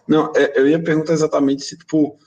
[0.07, 2.19] não é, eu ia perguntar exatamente se, tipo,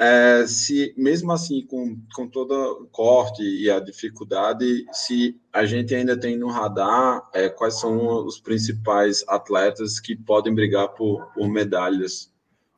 [0.00, 5.94] é, se mesmo assim, com, com todo o corte e a dificuldade, se a gente
[5.94, 11.46] ainda tem no radar é, quais são os principais atletas que podem brigar por, por
[11.50, 12.32] medalhas,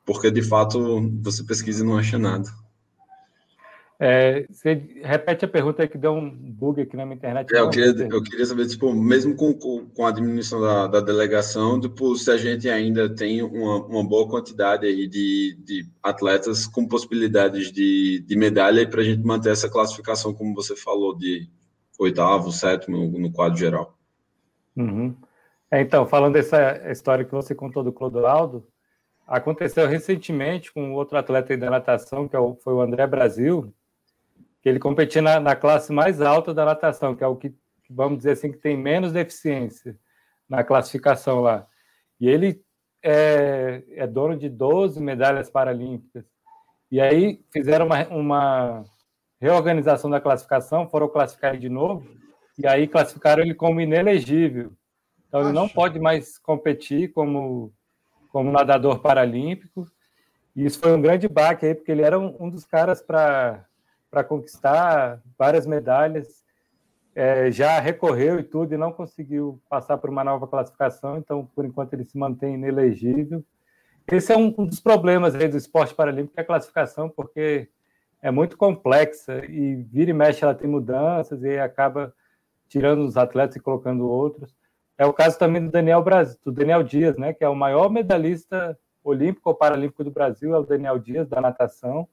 [0.05, 2.51] porque de fato você pesquisa e não acha nada.
[4.05, 7.55] É, você repete a pergunta que deu um bug aqui na minha internet.
[7.55, 11.79] É, eu, queria, eu queria saber, tipo, mesmo com, com a diminuição da, da delegação,
[11.79, 16.85] tipo, se a gente ainda tem uma, uma boa quantidade aí de, de atletas com
[16.85, 21.49] possibilidades de, de medalha para a gente manter essa classificação, como você falou, de
[21.97, 23.97] oitavo, sétimo no quadro geral.
[24.75, 25.15] Uhum.
[25.71, 28.67] É, então, falando dessa história que você contou do Clodoaldo,
[29.29, 33.73] aconteceu recentemente com outro atleta da natação, que é foi o André Brasil,
[34.63, 37.53] que ele competia na, na, classe mais alta da natação, que é o que,
[37.91, 39.99] vamos dizer assim, que tem menos deficiência
[40.49, 41.67] na classificação lá.
[42.21, 42.63] E ele
[43.03, 46.25] é, é dono de 12 medalhas paralímpicas.
[46.91, 48.85] E aí fizeram uma, uma
[49.41, 52.07] reorganização da classificação, foram classificar ele de novo,
[52.57, 54.73] e aí classificaram ele como inelegível.
[55.27, 57.73] Então ele não pode mais competir como,
[58.29, 59.91] como nadador paralímpico.
[60.55, 63.67] E isso foi um grande baque aí, porque ele era um, um dos caras para
[64.13, 66.45] para conquistar várias medalhas.
[67.15, 71.65] É, já recorreu e tudo e não conseguiu passar por uma nova classificação, então, por
[71.65, 73.43] enquanto, ele se mantém inelegível.
[74.11, 77.69] Esse é um, um dos problemas do esporte paralímpico, é a classificação, porque
[78.21, 82.15] é muito complexa e vira e mexe ela tem mudanças e acaba
[82.69, 84.55] tirando os atletas e colocando outros.
[84.99, 87.91] É o caso também do Daniel Brasil, do Daniel Dias, né, que é o maior
[87.91, 92.09] medalhista olímpico ou paralímpico do Brasil, é o Daniel Dias da natação.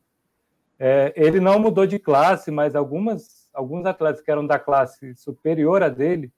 [0.79, 5.83] É, ele não mudou de classe, mas algumas, alguns atletas que eram da classe superior
[5.83, 6.31] a dele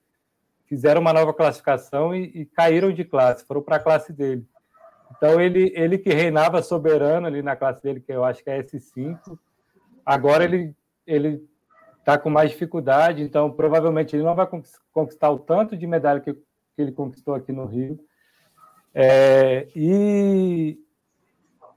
[0.66, 4.44] fizeram uma nova classificação e, e caíram de classe, foram para a classe dele.
[5.16, 8.62] Então, ele, ele que reinava soberano ali na classe dele, que eu acho que é
[8.62, 9.38] S5,
[10.04, 10.74] agora ele
[11.06, 11.46] ele
[11.98, 14.48] está com mais dificuldade, então provavelmente ele não vai
[14.92, 16.42] conquistar o tanto de medalha que, que
[16.78, 17.98] ele conquistou aqui no Rio.
[18.94, 20.78] É, e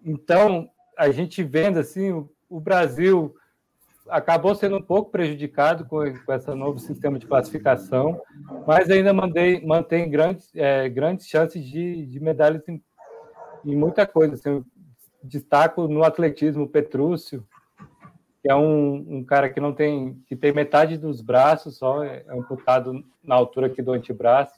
[0.04, 3.36] então a gente vendo assim o Brasil
[4.10, 8.22] acabou sendo um pouco prejudicado com, com esse novo sistema de classificação,
[8.68, 12.82] mas ainda mandei, mantém grandes, é, grandes chances de, de medalhas em,
[13.66, 14.36] em, muita coisa.
[14.36, 14.64] Assim,
[15.24, 17.46] destaco no atletismo Petrúcio,
[18.42, 22.24] que é um, um, cara que não tem que tem metade dos braços só, é
[22.30, 24.54] amputado na altura aqui do antebraço.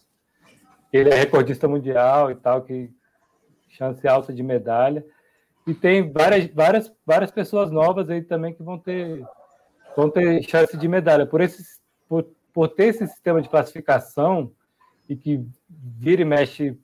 [0.91, 2.89] Ele é recordista mundial e tal, que
[3.69, 5.05] chance alta de medalha.
[5.67, 9.21] E tem várias, várias, várias pessoas novas aí também que vão ter,
[9.95, 11.25] vão ter chance de medalha.
[11.25, 11.63] Por, esse,
[12.07, 14.51] por, por ter esse sistema de classificação
[15.09, 16.79] e que vira e mexe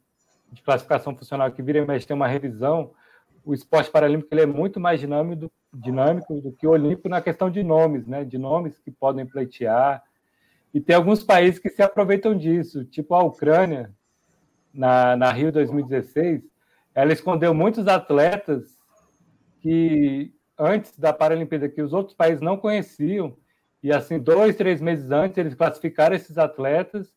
[0.51, 2.91] de classificação funcional, que vira e mexe tem uma revisão,
[3.45, 7.49] o esporte paralímpico ele é muito mais dinâmico dinâmico do que o olímpico na questão
[7.49, 8.23] de nomes, né?
[8.23, 10.03] De nomes que podem pleitear.
[10.73, 13.91] E tem alguns países que se aproveitam disso, tipo a Ucrânia,
[14.73, 16.43] na, na Rio 2016,
[16.95, 18.72] ela escondeu muitos atletas
[19.63, 23.35] que antes da Paralimpíada que os outros países não conheciam
[23.81, 27.13] e assim dois três meses antes eles classificaram esses atletas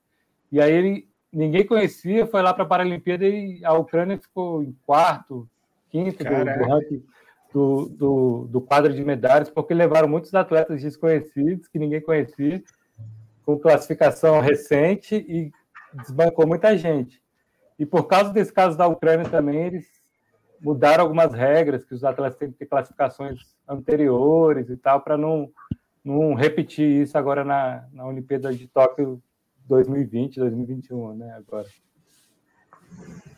[0.50, 4.74] e aí ele, ninguém conhecia foi lá para a Paralimpíada e a Ucrânia ficou em
[4.86, 5.48] quarto
[5.90, 7.04] quinto do, do ranking
[7.52, 12.62] do, do, do, quadro de medalhas porque levaram muitos atletas desconhecidos que ninguém conhecia
[13.44, 15.52] com classificação recente e
[16.02, 17.22] desbancou muita gente.
[17.78, 19.95] E por causa desse caso da Ucrânia também, eles
[20.60, 25.50] mudaram algumas regras, que os atletas têm que ter classificações anteriores e tal, para não,
[26.04, 29.22] não repetir isso agora na, na Olimpíada de Tóquio
[29.66, 31.34] 2020, 2021, né?
[31.36, 31.66] Agora.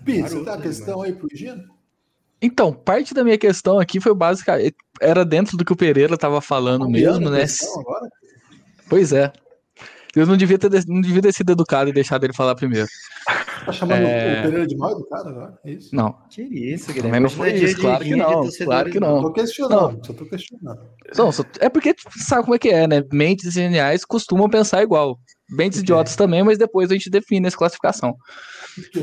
[0.05, 1.65] Pi, você tá a questão aí pro Gino?
[2.41, 4.57] Então, parte da minha questão aqui foi básica,
[5.01, 7.45] era dentro do que o Pereira estava falando tá mesmo, né?
[8.89, 9.33] Pois é.
[10.15, 12.89] Eu não devia, ter, não devia ter sido educado e deixado ele falar primeiro.
[13.69, 14.41] Tá chamando é...
[14.41, 15.59] o Pereira de mal educado agora?
[15.63, 15.95] É isso?
[15.95, 16.17] Não.
[16.31, 17.03] Que isso, Guilherme?
[17.03, 18.49] Também não foi isso, claro que não.
[18.65, 19.21] Claro que não.
[19.21, 20.05] Tô questionando, não.
[20.05, 20.81] só tô questionando.
[21.15, 21.95] Não, só, é porque
[22.27, 23.05] sabe como é que é, né?
[23.13, 25.19] Mentes geniais costumam pensar igual.
[25.55, 28.17] bem desidiotas também, mas depois a gente define essa classificação.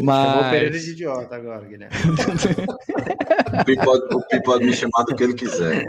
[0.01, 0.31] Mas...
[0.31, 1.95] Chamou Pereira de idiota agora, Guilherme.
[3.61, 5.85] o Pi pode, me chamar do que ele quiser.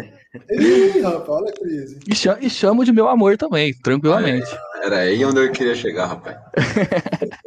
[0.51, 1.99] Ih, rapaz, olha a crise.
[2.07, 4.55] E, chamo, e chamo de meu amor também, tranquilamente.
[4.83, 6.37] Era aí onde eu queria chegar, rapaz.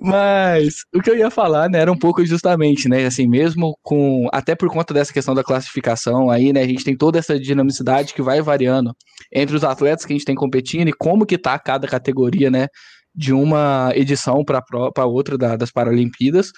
[0.00, 4.28] Mas o que eu ia falar, né, era um pouco justamente, né, assim, mesmo com,
[4.32, 8.14] até por conta dessa questão da classificação aí, né, a gente tem toda essa dinamicidade
[8.14, 8.94] que vai variando
[9.32, 12.68] entre os atletas que a gente tem competindo e como que tá cada categoria, né,
[13.14, 16.52] de uma edição para outra da, das Paralimpíadas.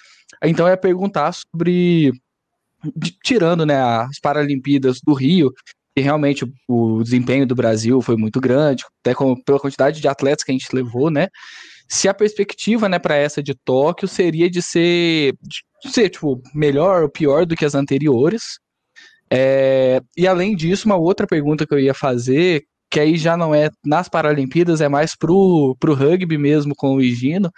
[0.45, 2.13] Então ia perguntar sobre,
[3.25, 5.51] tirando, né, as Paralimpíadas do Rio,
[5.95, 10.45] que realmente o desempenho do Brasil foi muito grande, até com, pela quantidade de atletas
[10.45, 11.29] que a gente levou, né,
[11.91, 17.03] se a perspectiva, né, para essa de Tóquio seria de ser, de ser tipo, melhor
[17.03, 18.61] ou pior do que as anteriores.
[19.29, 23.53] É, e além disso, uma outra pergunta que eu ia fazer, que aí já não
[23.53, 27.51] é nas Paralimpíadas, é mais pro, pro rugby mesmo com o Higino,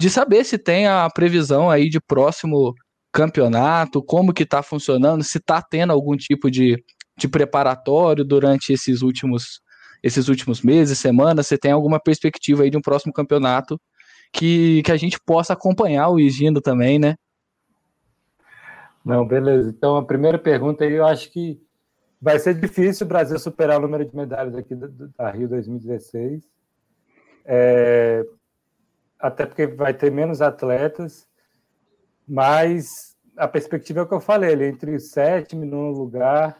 [0.00, 2.72] de saber se tem a previsão aí de próximo
[3.12, 6.80] campeonato, como que tá funcionando, se tá tendo algum tipo de,
[7.18, 9.60] de preparatório durante esses últimos
[10.02, 13.80] esses últimos meses, semanas, você tem alguma perspectiva aí de um próximo campeonato
[14.32, 17.16] que, que a gente possa acompanhar o Higino também, né?
[19.04, 19.70] Não, beleza.
[19.70, 21.60] Então, a primeira pergunta aí, eu acho que
[22.20, 26.42] vai ser difícil o Brasil superar o número de medalhas aqui da, da Rio 2016.
[27.44, 28.24] É,
[29.18, 31.26] até porque vai ter menos atletas,
[32.28, 36.58] mas a perspectiva é o que eu falei, ele entre o sétimo e nono lugar.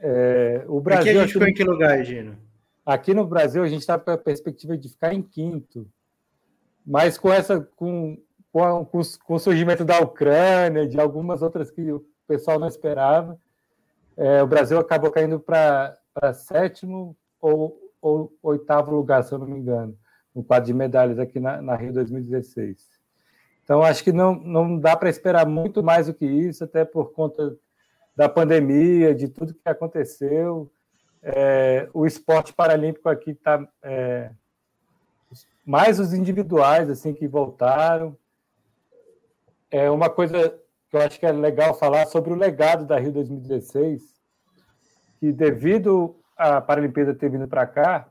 [0.00, 1.10] É, o Brasil.
[1.10, 2.47] Aqui a gente ficou em que lugar, Gino?
[2.88, 5.86] Aqui no Brasil, a gente está com a perspectiva de ficar em quinto.
[6.86, 8.16] Mas com essa com,
[8.50, 13.38] com, com, o surgimento da Ucrânia, de algumas outras que o pessoal não esperava,
[14.16, 15.98] é, o Brasil acabou caindo para
[16.32, 19.94] sétimo ou, ou, oitavo lugar, se eu não me engano,
[20.34, 22.88] no quadro de medalhas aqui na, na Rio 2016.
[23.64, 27.12] Então, acho que não, não dá para esperar muito mais do que isso, até por
[27.12, 27.54] conta
[28.16, 30.72] da pandemia, de tudo que aconteceu.
[31.22, 34.30] É, o esporte paralímpico aqui está é,
[35.64, 38.16] mais os individuais assim que voltaram.
[39.70, 40.58] É uma coisa
[40.88, 44.02] que eu acho que é legal falar sobre o legado da Rio 2016,
[45.20, 48.08] que devido à Paralimpíada ter vindo para cá,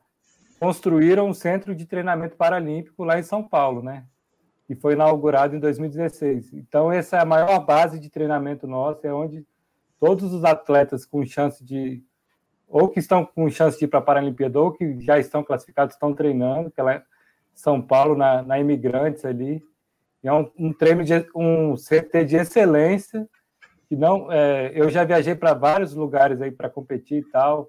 [0.60, 4.06] construíram um centro de treinamento paralímpico lá em São Paulo, né?
[4.68, 6.54] Que foi inaugurado em 2016.
[6.54, 9.46] Então essa é a maior base de treinamento nosso, é onde
[10.00, 12.04] todos os atletas com chance de
[12.68, 15.96] ou que estão com chance de ir para a Paralimpíada, ou que já estão classificados,
[15.96, 17.02] estão treinando, que é
[17.56, 19.64] São Paulo, na, na Imigrantes ali.
[20.24, 23.28] E é um, um treino de um CT de excelência,
[23.88, 24.32] que não.
[24.32, 27.68] É, eu já viajei para vários lugares aí para competir e tal.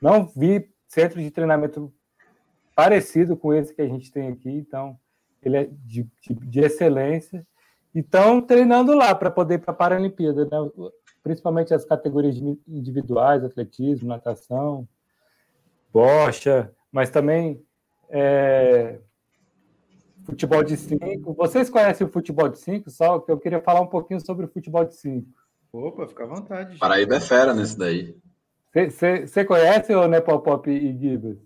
[0.00, 1.92] Não vi centro de treinamento
[2.74, 4.98] parecido com esse que a gente tem aqui, então
[5.42, 7.46] ele é de, de, de excelência.
[7.94, 10.44] E estão treinando lá para poder ir para a Paralimpíada.
[10.44, 10.90] Né?
[11.24, 12.36] Principalmente as categorias
[12.68, 14.86] individuais, atletismo, natação,
[15.90, 17.64] bocha, mas também
[18.10, 18.98] é,
[20.24, 21.32] futebol de cinco.
[21.32, 22.90] Vocês conhecem o futebol de cinco?
[22.90, 25.26] Só que eu queria falar um pouquinho sobre o futebol de cinco.
[25.72, 26.70] Opa, fica à vontade.
[26.72, 26.78] Gente.
[26.78, 28.14] Paraíba é fera nesse daí.
[28.90, 31.38] Você conhece o Nepopop e Gibas?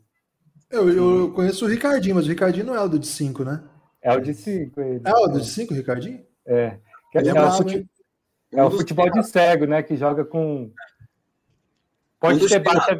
[0.71, 3.63] Eu, eu conheço o Ricardinho, mas o Ricardinho não é o do de 5, né?
[4.03, 4.81] É o de 5.
[4.81, 6.23] É o do de 5, Ricardinho?
[6.45, 6.79] É.
[7.15, 7.85] Ele é, é,
[8.53, 9.83] é o futebol de cego, né?
[9.83, 10.71] Que joga com.
[12.21, 12.99] Pode um ter baixa.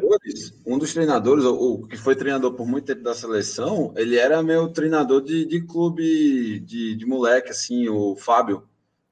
[0.65, 4.69] Um dos treinadores, o, que foi treinador por muito tempo da seleção, ele era meu
[4.69, 8.63] treinador de, de clube de, de moleque, assim, o Fábio.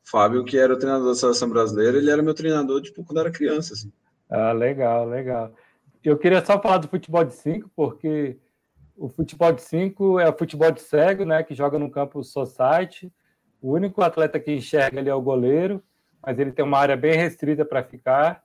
[0.03, 3.31] Fábio, que era o treinador da seleção brasileira, ele era meu treinador, tipo, quando era
[3.31, 3.91] criança, assim.
[4.29, 5.53] Ah, legal, legal.
[6.01, 8.37] Eu queria só falar do futebol de cinco, porque
[8.95, 11.43] o futebol de cinco é o futebol de cego, né?
[11.43, 13.11] Que joga no campo society.
[13.61, 15.83] O único atleta que enxerga ali é o goleiro
[16.27, 18.43] mas ele tem uma área bem restrita para ficar.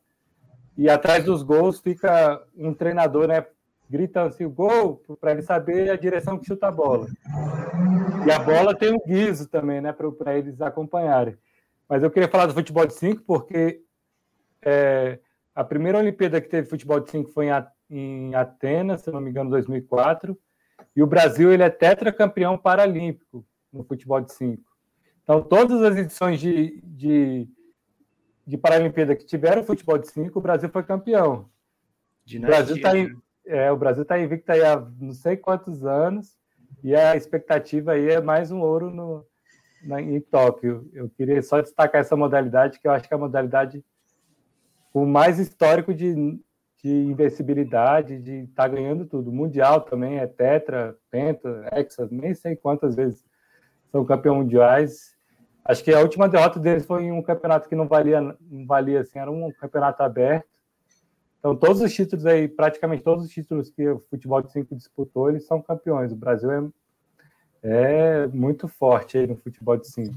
[0.78, 3.45] E atrás dos gols fica um treinador, né,
[3.91, 7.09] gritando assim, gol, para ele saber a direção que chuta a bola.
[8.24, 11.37] E a bola tem um guiso também, né, para eles acompanharem.
[11.89, 13.83] Mas eu queria falar do futebol de 5 porque
[14.64, 15.18] é,
[15.53, 17.53] a primeira Olimpíada que teve futebol de 5 foi em,
[17.91, 20.39] em Atenas, se não me engano, 2004.
[20.95, 24.62] E o Brasil ele é tetracampeão paralímpico no futebol de 5.
[25.24, 27.49] Então, todas as edições de, de
[28.47, 31.49] de Paralimpíada que tiveram futebol de 5, o Brasil foi campeão.
[32.34, 33.14] o Brasil está né?
[33.47, 36.36] é, o Brasil tá invicto aí há não sei quantos anos
[36.82, 39.26] e a expectativa aí é mais um ouro no,
[39.84, 40.88] na, em Tóquio.
[40.93, 43.84] Eu queria só destacar essa modalidade, que eu acho que é a modalidade
[44.93, 46.14] com mais histórico de,
[46.82, 49.32] de invencibilidade, de estar tá ganhando tudo.
[49.32, 53.24] Mundial também é tetra, penta, hexa, nem sei quantas vezes
[53.90, 55.12] são campeões mundiais.
[55.65, 59.01] Acho que a última derrota deles foi em um campeonato que não valia, não valia
[59.01, 60.47] assim, era um campeonato aberto.
[61.39, 65.29] Então, todos os títulos aí, praticamente todos os títulos que o futebol de cinco disputou,
[65.29, 66.13] eles são campeões.
[66.13, 66.63] O Brasil é,
[67.63, 70.17] é muito forte aí no futebol de cinco.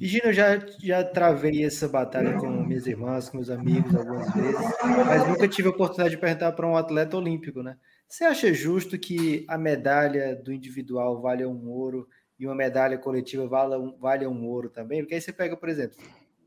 [0.00, 4.32] E Gino, eu já, já travei essa batalha com minhas irmãs, com meus amigos algumas
[4.34, 4.60] vezes,
[5.06, 7.76] mas nunca tive a oportunidade de perguntar para um atleta olímpico, né?
[8.08, 12.08] Você acha justo que a medalha do individual valha um ouro
[12.42, 15.00] e uma medalha coletiva valha um, valha um ouro também?
[15.00, 15.96] Porque aí você pega, por exemplo,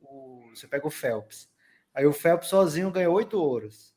[0.01, 1.49] o, você pega o Phelps.
[1.93, 3.95] Aí o Phelps sozinho ganhou oito ouros.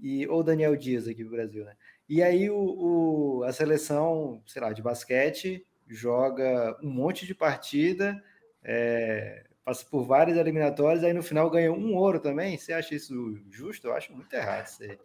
[0.00, 1.74] E, ou o Daniel Dias aqui do Brasil, né?
[2.08, 8.22] E aí o, o, a seleção, sei lá, de basquete joga um monte de partida
[8.62, 12.56] é, passa por várias eliminatórias, aí no final ganha um ouro também.
[12.56, 13.88] Você acha isso justo?
[13.88, 14.66] Eu acho muito errado.
[14.66, 14.96] Você...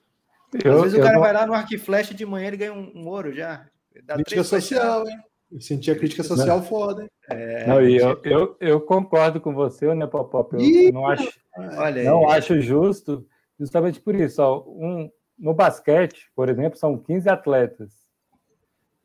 [0.63, 1.21] Eu, Às vezes o cara não...
[1.21, 3.67] vai lá no arco e flecha de manhã ele ganha um, um ouro já.
[4.03, 5.17] Dá crítica social, hein?
[5.51, 6.65] Eu senti a crítica social não.
[6.65, 7.09] foda, hein?
[7.29, 10.53] É, não, e eu, eu, eu, concordo com você, né, Popop?
[10.53, 13.25] Eu, eu não acho, Olha não acho justo,
[13.59, 14.41] justamente por isso.
[14.41, 17.91] Ó, um, no basquete, por exemplo, são 15 atletas.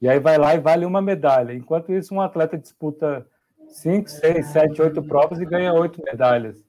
[0.01, 1.53] E aí vai lá e vale uma medalha.
[1.53, 3.25] Enquanto isso, um atleta disputa
[3.69, 6.63] cinco, seis, sete, oito provas e ganha oito medalhas.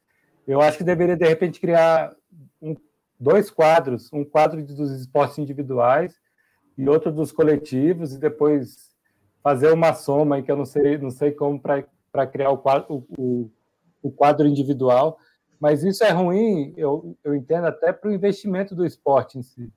[0.48, 2.16] Eu acho que deveria, de repente, criar
[2.62, 2.76] um,
[3.20, 6.16] dois quadros, um quadro dos esportes individuais
[6.78, 8.93] e outro dos coletivos, e depois
[9.44, 13.50] fazer uma soma, que eu não sei, não sei como para criar o quadro, o,
[14.02, 15.18] o quadro individual,
[15.60, 19.72] mas isso é ruim, eu, eu entendo, até para o investimento do esporte em si.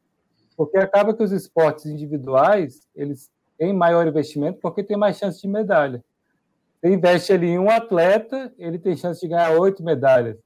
[0.57, 5.49] Porque acaba que os esportes individuais, eles têm maior investimento porque tem mais chance de
[5.49, 6.03] medalha.
[6.81, 10.37] Você investe ali em um atleta, ele tem chance de ganhar oito medalhas.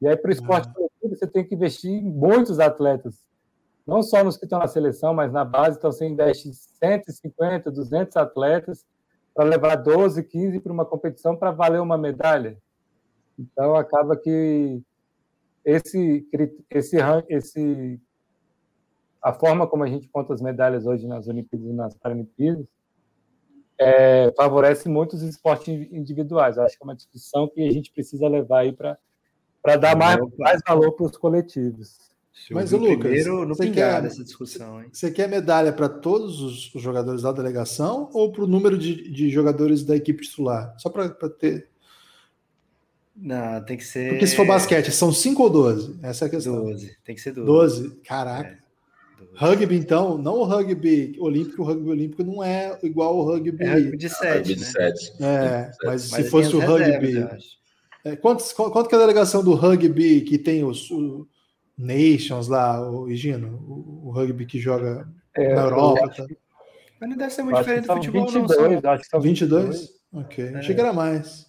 [0.00, 3.22] E aí, para o esporte coletivo, você tem que investir em muitos atletas.
[3.90, 5.76] Não só nos que estão na seleção, mas na base.
[5.76, 8.86] Então, você investe 150, 200 atletas
[9.34, 12.56] para levar 12, 15 para uma competição para valer uma medalha.
[13.36, 14.80] Então, acaba que
[15.64, 16.24] esse,
[16.70, 18.00] esse, esse,
[19.20, 22.68] a forma como a gente conta as medalhas hoje nas Olimpíadas e nas Paralimpíadas
[23.76, 26.58] é, favorece muito os esportes individuais.
[26.58, 30.60] Acho que é uma discussão que a gente precisa levar aí para dar mais, mais
[30.64, 32.08] valor para os coletivos.
[32.50, 34.88] Mas, Lucas, primeiro você quer, dessa discussão, hein?
[34.92, 36.40] Você quer medalha para todos
[36.74, 40.74] os jogadores da delegação ou para o número de, de jogadores da equipe titular?
[40.78, 41.68] Só para ter.
[43.16, 44.10] Não, tem que ser.
[44.10, 45.98] Porque se for basquete, são 5 ou 12?
[46.02, 46.64] Essa é a questão.
[46.64, 47.46] 12, tem que ser 12.
[47.82, 48.48] 12, caraca.
[48.48, 48.70] É.
[49.34, 53.62] Rugby, então, não o rugby olímpico, o rugby olímpico não é igual ao rugby.
[53.62, 54.56] É rugby de 7.
[55.20, 55.26] Né?
[55.28, 57.26] É, mas, mas se fosse o rugby.
[58.04, 61.26] É, quantos, quanto que é a delegação do rugby que tem os o
[61.80, 66.08] Nations lá, o Higino, o, o rugby que joga é, na Europa?
[66.08, 66.26] Tá?
[67.00, 68.90] Mas não deve ser muito diferente do futebol, 22, não.
[68.90, 69.64] Acho que são 22?
[69.64, 70.00] 22?
[70.12, 70.58] Ok, é.
[70.58, 71.46] achei que era mais.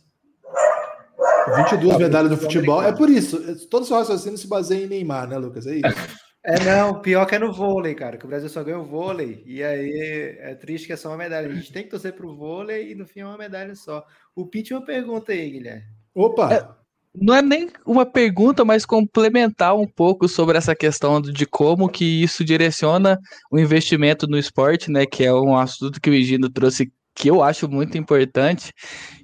[1.55, 2.82] 22 medalhas no futebol.
[2.82, 5.67] É por isso, todos os raciocínios se baseiam em Neymar, né, Lucas?
[5.67, 6.21] É isso.
[6.43, 9.43] É, não, pior que é no vôlei, cara, que o Brasil só ganha o vôlei,
[9.45, 11.47] e aí é triste que é só uma medalha.
[11.47, 14.03] A gente tem que torcer pro vôlei e no fim é uma medalha só.
[14.36, 15.84] O Pete, uma pergunta aí, Guilherme.
[16.15, 16.53] Opa!
[16.53, 16.67] É,
[17.14, 22.24] não é nem uma pergunta, mas complementar um pouco sobre essa questão de como que
[22.24, 23.20] isso direciona
[23.51, 27.43] o investimento no esporte, né, que é um assunto que o Egino trouxe que eu
[27.43, 28.72] acho muito importante,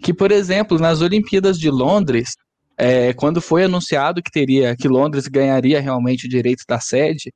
[0.04, 2.36] que, por exemplo, nas Olimpíadas de Londres,
[2.78, 7.34] é, quando foi anunciado que teria que Londres ganharia realmente o direito da sede,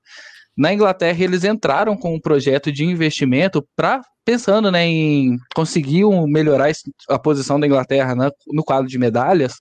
[0.55, 6.71] na Inglaterra eles entraram com um projeto de investimento para pensando né, em conseguir melhorar
[7.09, 9.53] a posição da Inglaterra né, no quadro de medalhas,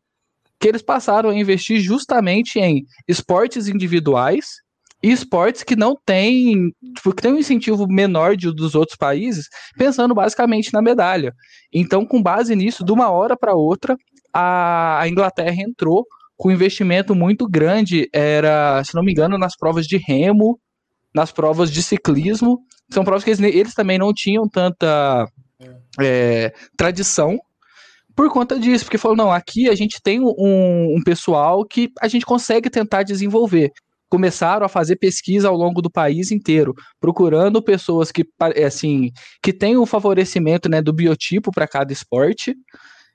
[0.60, 4.56] que eles passaram a investir justamente em esportes individuais
[5.02, 9.48] e esportes que não têm, tipo, que tem um incentivo menor de, dos outros países,
[9.78, 11.32] pensando basicamente na medalha.
[11.72, 13.96] Então, com base nisso, de uma hora para outra,
[14.34, 16.04] a, Inglaterra entrou
[16.36, 20.60] com um investimento muito grande, era, se não me engano, nas provas de remo,
[21.14, 25.26] nas provas de ciclismo, são provas que eles, eles também não tinham tanta
[25.98, 27.38] é, tradição
[28.20, 32.06] por conta disso, porque falou, não, aqui a gente tem um, um, pessoal que a
[32.06, 33.72] gente consegue tentar desenvolver.
[34.10, 38.26] Começaram a fazer pesquisa ao longo do país inteiro, procurando pessoas que,
[38.62, 39.10] assim,
[39.42, 42.54] que têm o favorecimento né, do biotipo para cada esporte,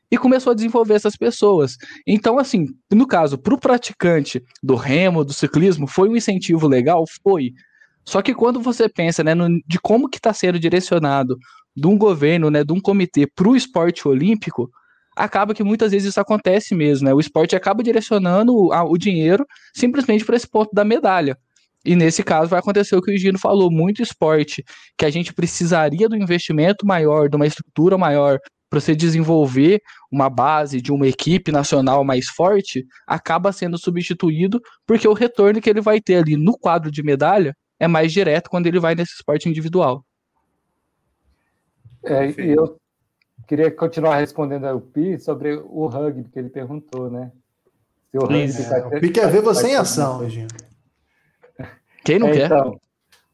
[0.10, 1.78] e começou a desenvolver essas pessoas.
[2.08, 7.04] Então, assim, no caso, para o praticante do remo, do ciclismo, foi um incentivo legal?
[7.22, 7.52] Foi.
[8.04, 11.38] Só que quando você pensa né, no, de como que está sendo direcionado
[11.76, 14.68] de um governo, né, de um comitê para o esporte olímpico,
[15.16, 17.14] acaba que muitas vezes isso acontece mesmo, né?
[17.14, 21.38] O esporte acaba direcionando o, a, o dinheiro simplesmente para esse ponto da medalha.
[21.86, 24.64] E nesse caso vai acontecer o que o Gino falou, muito esporte
[24.98, 29.80] que a gente precisaria do investimento maior, de uma estrutura maior para você desenvolver
[30.12, 35.70] uma base de uma equipe nacional mais forte, acaba sendo substituído porque o retorno que
[35.70, 39.14] ele vai ter ali no quadro de medalha é mais direto quando ele vai nesse
[39.14, 40.04] esporte individual.
[42.04, 42.78] É, eu
[43.48, 47.32] queria continuar respondendo ao Pi sobre o rugby que ele perguntou, né?
[48.12, 48.88] Se o rugby é, tá...
[48.88, 50.48] o Pi quer ver você em ação, Regina.
[52.04, 52.46] Quem não é, quer?
[52.46, 52.80] Então,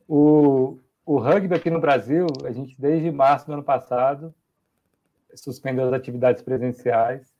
[0.08, 4.34] o, o rugby aqui no Brasil, a gente desde março do ano passado
[5.36, 7.34] suspendeu as atividades presenciais.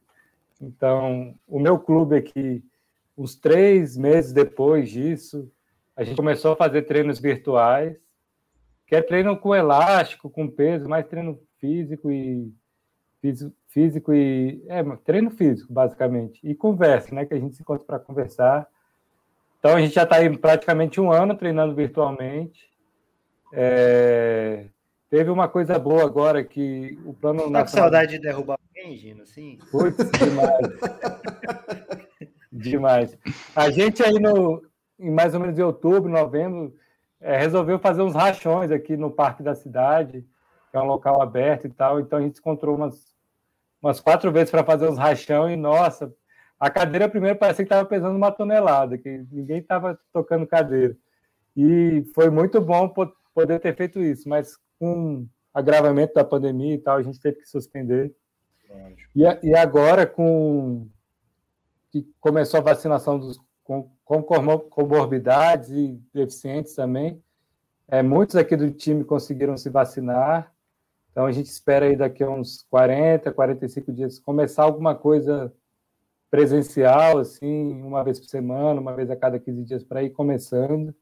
[0.62, 2.64] Então, o meu clube aqui,
[3.18, 5.52] uns três meses depois disso,
[5.96, 7.98] a gente começou a fazer treinos virtuais,
[8.88, 12.54] que é treino com elástico, com peso, mais treino físico e
[13.68, 17.26] físico e é treino físico basicamente e conversa, né?
[17.26, 18.68] Que a gente se encontra para conversar.
[19.60, 22.70] Então a gente já está aí praticamente um ano treinando virtualmente.
[23.54, 24.66] É...
[25.10, 27.52] Teve uma coisa boa agora que o plano.
[27.52, 29.26] Tá com saudade de derrubar alguém, Gino?
[29.26, 29.60] Sim.
[29.70, 30.68] Putz, demais.
[32.52, 33.18] demais.
[33.54, 34.64] A gente aí no,
[34.98, 36.74] em mais ou menos em outubro, novembro,
[37.20, 40.26] é, resolveu fazer uns rachões aqui no Parque da Cidade,
[40.72, 42.00] que é um local aberto e tal.
[42.00, 43.11] Então a gente encontrou umas,
[43.82, 46.14] umas quatro vezes para fazer uns rachão e, nossa,
[46.60, 50.96] a cadeira primeiro parecia que estava pesando uma tonelada, que ninguém estava tocando cadeira.
[51.56, 52.94] E foi muito bom
[53.34, 57.50] poder ter feito isso, mas com agravamento da pandemia e tal, a gente teve que
[57.50, 58.14] suspender.
[59.16, 60.88] E, e agora, com
[61.92, 67.22] que começou a vacinação dos, com, com comorbidades e deficientes também,
[67.88, 70.54] é, muitos aqui do time conseguiram se vacinar.
[71.12, 75.54] Então, a gente espera aí daqui a uns 40, 45 dias começar alguma coisa
[76.30, 80.96] presencial, assim, uma vez por semana, uma vez a cada 15 dias, para ir começando.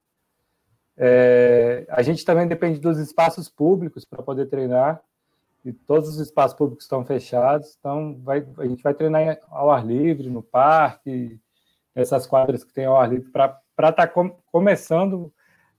[0.98, 5.02] É, a gente também depende dos espaços públicos para poder treinar,
[5.64, 9.86] e todos os espaços públicos estão fechados, então vai, a gente vai treinar ao ar
[9.86, 11.40] livre, no parque,
[11.94, 15.32] essas quadras que tem ao ar livre, para estar tá com, começando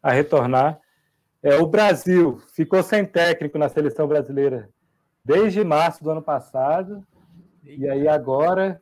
[0.03, 0.81] a retornar.
[1.43, 4.69] É, o Brasil ficou sem técnico na seleção brasileira
[5.25, 7.07] desde março do ano passado,
[7.65, 8.81] e aí agora,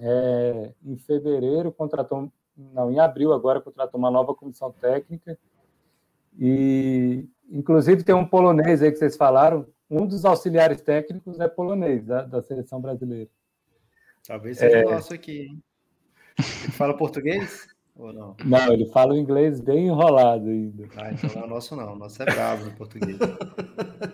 [0.00, 5.38] é, em fevereiro, contratou não, em abril agora contratou uma nova comissão técnica.
[6.38, 12.04] E inclusive tem um polonês aí que vocês falaram, um dos auxiliares técnicos é polonês
[12.04, 13.30] da, da seleção brasileira.
[14.26, 14.86] Talvez seja é...
[14.86, 15.62] o nosso aqui, hein?
[16.38, 18.36] Ele fala português ou não?
[18.44, 20.88] Não, ele fala inglês bem enrolado ainda.
[20.96, 23.18] Ah, então não é o nosso não, o nosso é bravo no português.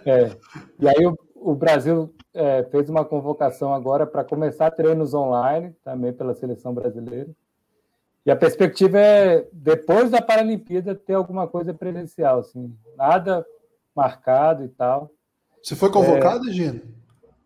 [0.05, 0.37] É.
[0.79, 6.12] E aí o, o Brasil é, fez uma convocação agora para começar treinos online, também
[6.12, 7.31] pela seleção brasileira.
[8.24, 13.47] E a perspectiva é, depois da Paralimpíada, ter alguma coisa presencial, assim, nada
[13.95, 15.11] marcado e tal.
[15.62, 16.83] Você foi convocado, é, Gino?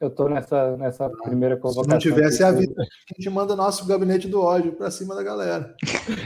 [0.03, 1.85] Eu estou nessa, nessa ah, primeira convocação.
[1.85, 5.23] Se não tivesse a vida, a gente manda nosso gabinete do ódio para cima da
[5.23, 5.77] galera.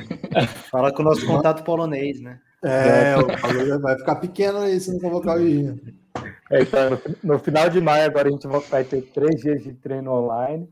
[0.73, 2.41] Fala com o nosso contato polonês, né?
[2.65, 5.79] É, o vai ficar pequeno aí se não convocar o Gino.
[6.51, 9.75] É, então, no, no final de maio, agora a gente vai ter três dias de
[9.75, 10.67] treino online.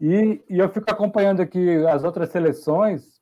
[0.00, 3.20] E, e eu fico acompanhando aqui as outras seleções,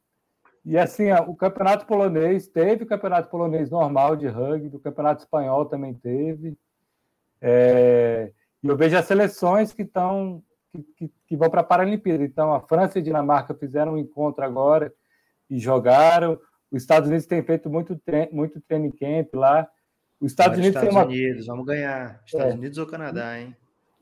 [0.64, 5.93] e assim, o campeonato polonês teve campeonato polonês normal de rugby, o campeonato espanhol também
[5.93, 6.57] teve.
[7.39, 8.32] É,
[8.62, 10.42] e eu vejo as seleções que estão
[10.72, 12.24] que, que, que, vão para a Paralimpíada.
[12.24, 14.92] Então, a França e a Dinamarca fizeram um encontro agora
[15.48, 16.38] e jogaram.
[16.70, 19.68] Os Estados Unidos têm feito muito, tre muito training camp lá.
[20.20, 21.06] Os Estados Unidos Estados tem uma...
[21.06, 22.20] Unidos, vamos ganhar.
[22.26, 22.56] Estados é.
[22.56, 23.56] Unidos ou Canadá, hein?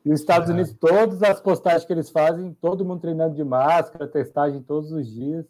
[0.04, 4.06] E os Estados Unidos, todas as postagens que eles fazem, todo mundo treinando de máscara,
[4.06, 5.44] testagem todos os dias.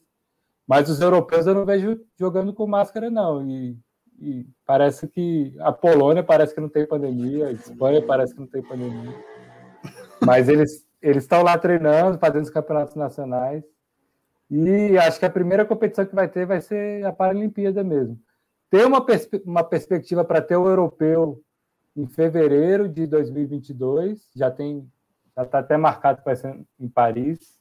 [0.66, 3.48] Mas os europeus eu não vejo jogando com máscara, não.
[3.48, 3.78] E,
[4.18, 8.46] e parece que a Polônia parece que não tem pandemia, a Espanha parece que não
[8.46, 9.14] tem pandemia.
[10.24, 13.62] Mas eles eles estão lá treinando, fazendo os campeonatos nacionais.
[14.50, 18.18] E acho que a primeira competição que vai ter vai ser a Paralimpíada mesmo.
[18.70, 21.40] Ter uma, pers uma perspectiva para ter o europeu
[21.96, 24.88] em fevereiro de 2022, já tem
[25.36, 27.60] já está até marcado para ser em Paris.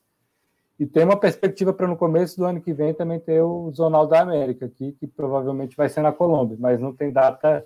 [0.78, 4.05] E tem uma perspectiva para no começo do ano que vem também ter o Zonal
[4.07, 7.65] da América aqui, que provavelmente vai ser na Colômbia, mas não tem data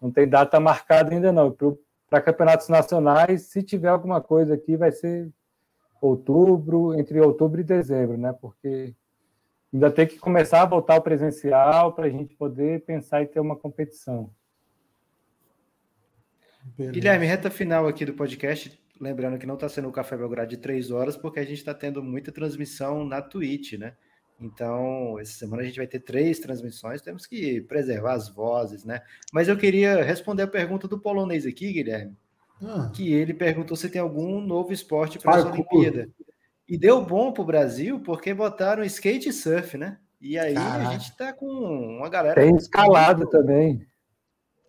[0.00, 1.56] não tem data marcada ainda não.
[2.08, 5.28] Para campeonatos nacionais, se tiver alguma coisa aqui, vai ser
[6.00, 8.32] outubro, entre outubro e dezembro, né?
[8.40, 8.94] Porque
[9.72, 13.40] ainda tem que começar a voltar ao presencial para a gente poder pensar em ter
[13.40, 14.30] uma competição.
[16.76, 16.92] Beleza.
[16.92, 18.78] Guilherme, reta final aqui do podcast.
[19.00, 21.74] Lembrando que não está sendo o Café Belgrado de três horas, porque a gente está
[21.74, 23.94] tendo muita transmissão na Twitch, né?
[24.40, 29.00] Então, essa semana a gente vai ter três transmissões, temos que preservar as vozes, né?
[29.32, 32.14] Mas eu queria responder a pergunta do polonês aqui, Guilherme,
[32.62, 32.90] ah.
[32.94, 36.08] que ele perguntou se tem algum novo esporte para essa Olimpíada.
[36.68, 39.98] E deu bom para o Brasil porque botaram skate e surf, né?
[40.20, 42.40] E aí a gente está com uma galera.
[42.40, 43.86] Tem escalada também.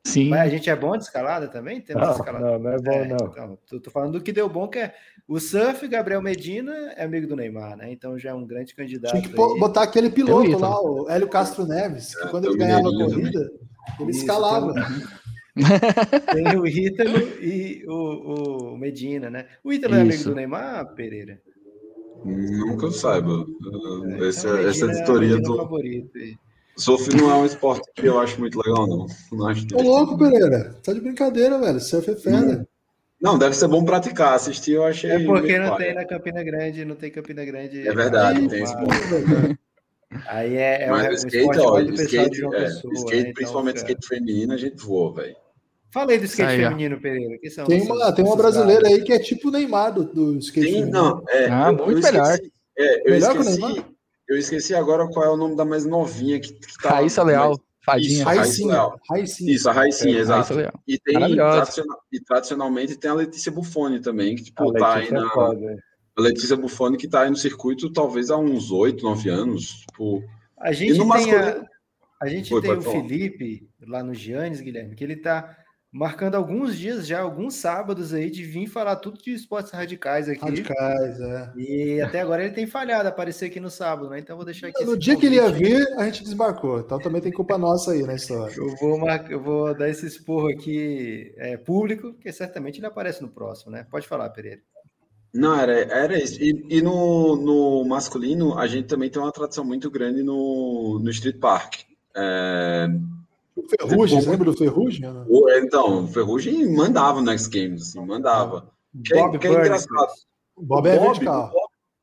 [0.07, 0.29] Sim.
[0.29, 1.81] Mas a gente é bom de escalada também?
[1.81, 2.45] Temos não, escalada.
[2.45, 3.27] não, não é bom, é, não.
[3.27, 4.95] Então, tô, tô, falando do que deu bom, que é
[5.27, 7.91] o surf, Gabriel Medina é amigo do Neymar, né?
[7.91, 9.11] Então já é um grande candidato.
[9.11, 9.59] Tinha que aí.
[9.59, 13.51] botar aquele piloto lá, o Hélio Castro Neves, que é, quando ele ganhava a corrida,
[13.99, 14.73] ele Isso, escalava.
[16.31, 19.47] Tem o Ítalo e o, o, Medina, né?
[19.61, 21.41] O Ítalo é amigo do Neymar, Pereira?
[22.23, 23.45] Nunca saiba.
[24.21, 25.57] É, essa, então, essa editoria é do.
[25.57, 26.37] Favorito aí.
[26.77, 29.07] Surf não é um esporte que eu acho muito legal, não.
[29.31, 30.75] não acho Ô, louco, Pereira.
[30.83, 31.79] Tá de brincadeira, velho.
[31.79, 32.67] Surf é fera.
[33.19, 34.35] Não, deve ser bom praticar.
[34.35, 35.09] Assistir eu achei.
[35.09, 37.87] É porque não tem na Campina Grande, não tem Campina Grande.
[37.87, 39.57] É verdade, aí, tem esse ponto.
[40.27, 43.33] Aí é, é Mas um, skate, ó, skate, é, Pessoa, skate né?
[43.33, 45.35] principalmente então, skate feminino, a gente voa, velho.
[45.91, 47.37] Falei do skate aí, feminino, Pereira.
[47.39, 50.37] Que são tem, uma, tem uma brasileira aí que é tipo o Neymar do, do
[50.37, 50.91] skate tem, feminino.
[50.91, 52.33] Não, é, ah, muito eu melhor.
[52.33, 53.85] Esqueci, é, eu melhor esqueci,
[54.27, 56.89] eu esqueci agora qual é o nome da mais novinha que, que tá.
[56.89, 57.49] Raíssa Leal.
[57.49, 57.67] Mais...
[57.87, 58.11] Fadinha.
[58.11, 58.89] Isso, Raicinha.
[59.09, 59.53] Raicinha.
[59.53, 60.53] Isso, a Raicinha, é, exato.
[60.85, 65.21] E, tem, tradicional, e tradicionalmente tem a Letícia Buffoni também, que tipo, tá aí na.
[65.21, 65.77] É
[66.17, 69.85] a Letícia Buffoni que tá aí no circuito talvez há uns oito, nove anos.
[69.85, 70.21] Tipo,
[70.59, 71.39] a gente tem, masculino...
[71.39, 73.01] a, a gente Foi, tem o falar.
[73.01, 75.55] Felipe lá no Giannis, Guilherme, que ele tá
[75.97, 80.39] marcando alguns dias já, alguns sábados aí, de vir falar tudo de esportes radicais aqui.
[80.39, 81.51] Radicais, é.
[81.57, 84.19] E até agora ele tem falhado aparecer aqui no sábado, né?
[84.19, 84.85] Então vou deixar aqui.
[84.85, 86.79] No dia que ele ia vir, a gente desmarcou.
[86.79, 88.53] Então também tem culpa nossa aí na história.
[88.55, 89.25] Eu vou, mar...
[89.31, 93.87] eu vou dar esse esporro aqui é, público, porque certamente ele aparece no próximo, né?
[93.89, 94.61] Pode falar, Pereira.
[95.33, 96.39] Não, era, era isso.
[96.39, 101.09] E, e no, no masculino, a gente também tem uma tradição muito grande no, no
[101.09, 101.81] Street Park.
[102.15, 102.87] É,
[103.67, 105.05] Ferrugem, lembra do Ferrugem?
[105.57, 108.71] Então, o Ferrugem mandava no X Games, assim, mandava.
[109.05, 110.11] Que, é, Bob que é engraçado.
[110.55, 111.51] O Bob é vertical.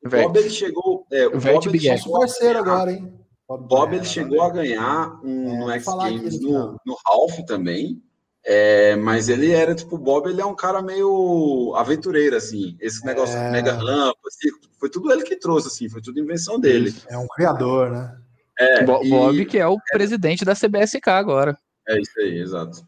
[0.03, 1.05] O Bob, Bob ele chegou.
[1.11, 3.13] É, o, o Bob ele chegou parceiro agora, hein?
[3.47, 8.01] Bob, Bob ele chegou a ganhar um, é, no X Games no, no Ralph também.
[8.47, 12.77] É, mas ele era tipo, o Bob ele é um cara meio aventureiro, assim.
[12.79, 13.51] Esse negócio é...
[13.51, 14.49] mega rampa, assim,
[14.79, 16.93] foi tudo ele que trouxe, assim, foi tudo invenção dele.
[17.09, 18.15] É um criador, né?
[18.57, 19.45] É, Bob, e...
[19.45, 21.57] que é o presidente da CBSK agora.
[21.87, 22.85] É isso aí, exato.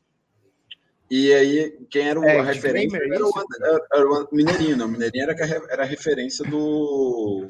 [1.10, 3.32] E aí, quem era é, a referência era o,
[3.94, 4.88] era o, Mineirinho, não.
[4.90, 5.34] Mineirinho era,
[5.70, 7.48] era a referência do.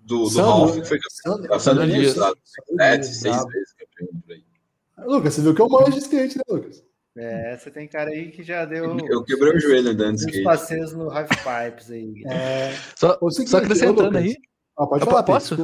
[0.00, 2.14] Do, do Ralph, que foi Sandro, Sandro Dias.
[2.14, 4.44] Sete, seis vezes campeão por aí.
[4.98, 6.84] Lucas, você viu que eu manjo de skate, né, Lucas?
[7.16, 8.96] É, você tem cara aí que já deu.
[9.00, 10.38] Eu quebrei o joelho andando de skate.
[10.38, 12.22] Os passeios no Half Pipes aí.
[12.26, 12.72] É...
[12.94, 14.36] Só, só acrescentando aí.
[14.78, 15.56] Ah, pode falar, posso?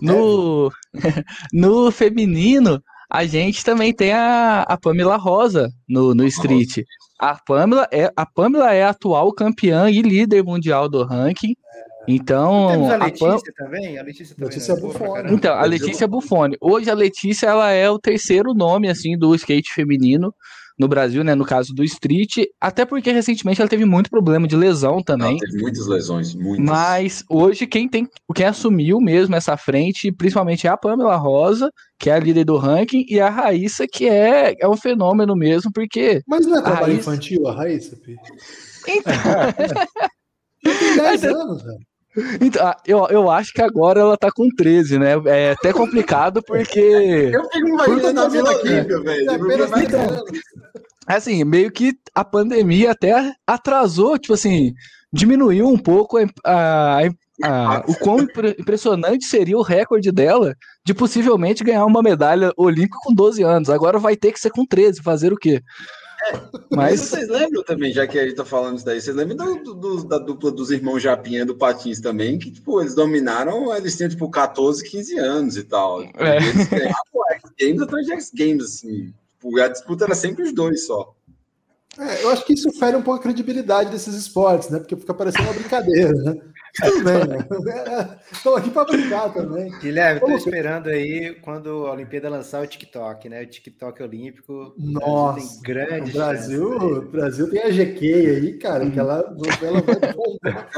[0.00, 0.70] No,
[1.52, 6.84] no feminino, a gente também tem a, a Pamela Rosa no, no Street.
[7.18, 11.54] A Pamela, é, a Pamela é a atual campeã e líder mundial do ranking.
[12.06, 13.42] Então, Temos a Letícia a Pam...
[13.56, 13.98] também?
[13.98, 14.48] A Letícia também.
[14.48, 15.32] Letícia é Buffoni.
[15.32, 16.56] Então, a Letícia Buffoni.
[16.60, 20.34] Hoje a Letícia ela é o terceiro nome assim do skate feminino
[20.78, 21.34] no Brasil, né?
[21.34, 25.30] No caso do Street, até porque recentemente ela teve muito problema de lesão também.
[25.30, 26.64] Ela teve muitas lesões, muitas.
[26.64, 32.10] Mas hoje quem tem, quem assumiu mesmo essa frente, principalmente é a Pamela Rosa, que
[32.10, 36.20] é a líder do ranking, e a Raíssa, que é, é um fenômeno mesmo, porque.
[36.26, 37.00] Mas não é trabalho Raíssa...
[37.00, 38.16] infantil a Raíssa, Pi?
[38.88, 39.12] Então.
[40.62, 41.91] tem 10 anos, velho.
[42.40, 45.12] Então, ah, eu, eu acho que agora ela tá com 13, né?
[45.26, 46.80] É até complicado porque.
[47.32, 49.26] Eu fico imaginando a Vila Olímpia, velho.
[51.06, 54.72] Assim, meio que a pandemia até atrasou, tipo assim,
[55.12, 57.00] diminuiu um pouco a, a,
[57.42, 58.18] a, o quão
[58.58, 63.70] impressionante seria o recorde dela de possivelmente ganhar uma medalha olímpica com 12 anos.
[63.70, 65.60] Agora vai ter que ser com 13, fazer o quê?
[66.70, 67.00] Mas...
[67.00, 70.04] vocês lembram também, já que a gente tá falando isso daí, vocês lembram do, do,
[70.04, 74.30] da dupla dos irmãos Japinha do Patins também, que, tipo, eles dominaram, eles tinham, tipo,
[74.30, 76.02] 14, 15 anos e tal.
[76.02, 76.36] É.
[76.36, 79.12] Eles ganhavam X Games atrás de X Games, assim.
[79.32, 81.14] Tipo, a disputa era sempre os dois só.
[81.98, 84.78] É, eu acho que isso fere um pouco a credibilidade desses esportes, né?
[84.78, 86.40] Porque fica parecendo uma brincadeira, né?
[86.80, 88.18] Tudo bem, né?
[88.32, 89.70] Estou aqui para brincar também.
[89.78, 93.42] Guilherme, estou esperando aí quando a Olimpíada lançar o TikTok, né?
[93.42, 94.74] O TikTok olímpico.
[94.78, 99.36] Nossa, tem grande o Brasil, chance, o Brasil tem a GQ aí, cara, que ela,
[99.62, 100.68] ela vai bombar.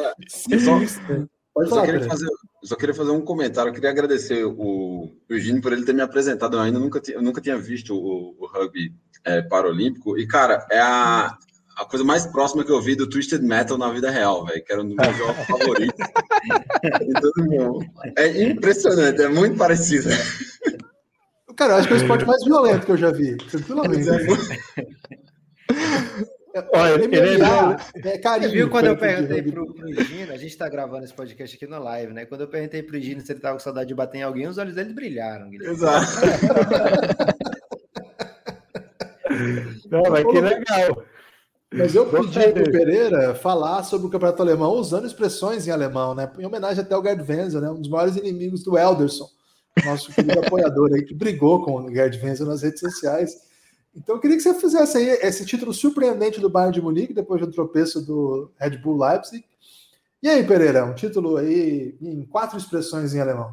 [1.55, 2.29] Pode falar, só, queria fazer,
[2.65, 3.71] só queria fazer um comentário.
[3.71, 6.57] Eu queria agradecer o Eugênio por ele ter me apresentado.
[6.57, 8.93] Eu ainda nunca, eu nunca tinha visto o, o rugby
[9.25, 10.19] é, paralímpico.
[10.19, 11.39] E, cara, é a,
[11.77, 14.73] a coisa mais próxima que eu vi do Twisted Metal na vida real, velho, que
[14.73, 16.07] era um dos meus jogos favoritos.
[18.17, 20.09] é impressionante, é muito parecido.
[21.57, 24.09] Cara, eu acho que é o esporte mais violento que eu já vi, tranquilamente.
[26.73, 28.51] Olha, MMA, é carinho.
[28.51, 31.67] Você viu quando eu perguntei pro, pro Gino, a gente está gravando esse podcast aqui
[31.67, 32.27] na live, né?
[32.27, 34.57] Quando eu perguntei pro Gino se ele tava com saudade de bater em alguém, os
[34.57, 35.51] olhos dele brilharam.
[35.51, 35.75] Guilherme.
[35.75, 36.07] Exato.
[39.91, 41.05] Não, mas que legal.
[41.77, 46.15] Mas eu pedi para o Pereira falar sobre o campeonato alemão usando expressões em alemão,
[46.15, 46.31] né?
[46.39, 47.71] Em homenagem até ao Gerd Wenzel, né?
[47.71, 49.29] Um dos maiores inimigos do Elderson,
[49.85, 53.37] nosso querido apoiador aí, que brigou com o Gerd Wenzel nas redes sociais.
[53.95, 57.41] Então eu queria que você fizesse aí esse título surpreendente do Bayern de Munique, depois
[57.41, 59.45] do tropeço do Red Bull Leipzig.
[60.23, 63.53] E aí, Pereira, um título aí em quatro expressões em alemão.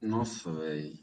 [0.00, 1.01] Nossa, velho.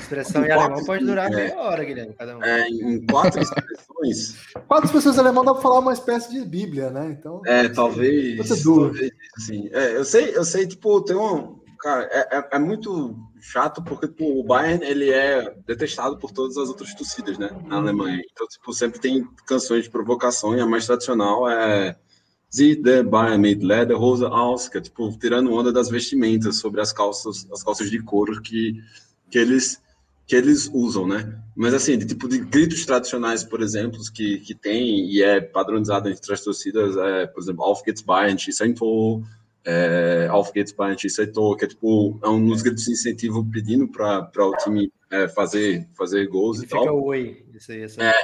[0.00, 2.42] Expressão em alemão pode durar é, meia hora, Guilherme, cada um.
[2.42, 4.36] É, em quatro expressões.
[4.66, 7.16] quatro expressões em alemão dá para falar uma espécie de Bíblia, né?
[7.18, 7.42] Então.
[7.46, 8.48] É, talvez.
[8.48, 9.68] talvez assim.
[9.72, 11.60] É, eu sei, eu sei, tipo, tem um.
[11.78, 16.56] Cara, é, é, é muito chato porque tipo, o Bayern ele é detestado por todas
[16.58, 17.50] as outras torcidas, né?
[17.66, 18.22] Na Alemanha.
[18.32, 21.96] Então, tipo, sempre tem canções de provocação e a mais tradicional é.
[22.52, 26.92] Sie der Bayern mit Lederhose aus, que é tipo tirando onda das vestimentas sobre as
[26.92, 28.74] calças, as calças de couro que
[29.30, 29.80] que eles
[30.26, 31.40] que eles usam, né?
[31.56, 36.08] Mas assim, de tipo de gritos tradicionais, por exemplo, que, que tem e é padronizado
[36.08, 39.22] entre as torcidas, é, por exemplo, Auf geht's Bayern, Schießentor,
[39.64, 43.88] é, Auf geht's Bayern, Schießentor, que é tipo é um dos gritos de incentivo pedindo
[43.88, 46.82] para o time é, fazer fazer gols e tal.
[46.82, 48.06] Fica oi, isso aí, isso aí.
[48.06, 48.14] É,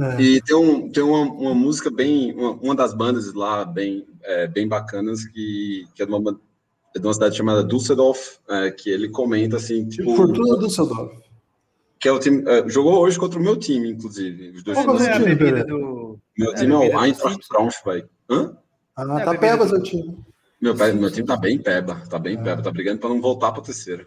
[0.00, 0.20] é.
[0.20, 4.46] E tem, um, tem uma, uma música bem, uma, uma das bandas lá bem, é,
[4.46, 6.34] bem bacanas que, que é de uma, é
[6.98, 10.14] de uma cidade chamada Düsseldorf, é, que ele comenta assim, tipo...
[10.14, 11.16] Fortuna Düsseldorf.
[12.00, 12.42] Que é o time...
[12.46, 14.50] É, jogou hoje contra o meu time, inclusive.
[14.50, 16.18] Os dois Qual é a bebida do...
[16.36, 18.06] Meu time é, o Eintracht Braunschweig.
[18.30, 18.56] Hã?
[18.94, 20.18] Ah, tá peba seu time.
[20.60, 23.62] Meu, meu time tá bem peba, tá bem peba, tá brigando para não voltar para
[23.62, 24.06] terceira.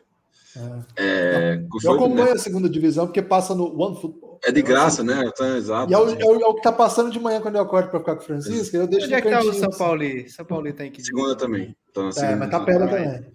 [0.55, 1.55] É.
[1.55, 2.31] É, eu acompanho né?
[2.33, 4.30] a segunda divisão porque passa no One Football.
[4.43, 5.23] É de graça, né?
[5.25, 5.91] Então, exato.
[5.91, 7.89] E é o, é, o, é o, que tá passando de manhã quando eu acordo
[7.89, 8.75] para ficar com o Francisco.
[8.75, 10.03] Eu deixo Onde é que tá o São Paulo?
[10.27, 11.03] São Paulo tem que.
[11.03, 11.75] Segunda também.
[11.89, 13.31] Então, assim, é, mas tá perto também.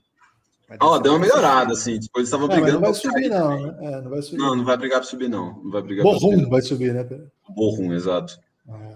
[0.80, 1.92] Ó, oh, deu uma melhorada, assim.
[1.92, 2.72] Depois eles estavam brigando.
[2.72, 3.66] Não vai subir, não.
[3.66, 3.78] Né?
[3.82, 4.38] É, não vai subir.
[4.38, 5.62] Não, não vai brigar para subir, não.
[5.62, 7.06] Não vai brigar Borrum vai subir, né?
[7.48, 8.40] Borrum, exato.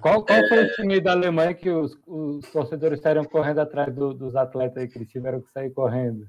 [0.00, 4.12] Qual, qual foi o time da Alemanha que os, os torcedores estavam correndo atrás do,
[4.12, 6.26] dos atletas aí que eles tiveram que sair correndo?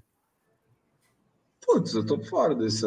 [1.66, 2.86] Putz, eu tô fora desse,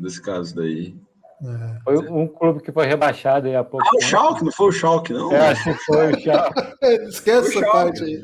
[0.00, 0.94] desse caso daí.
[1.42, 1.78] É.
[1.84, 3.86] Foi um clube que foi rebaixado aí há pouco.
[3.86, 5.30] Ah, o Schalke, não foi o Schalke, não?
[5.32, 6.60] É, acho que foi o Schalke.
[7.08, 8.16] Esquece essa parte aí.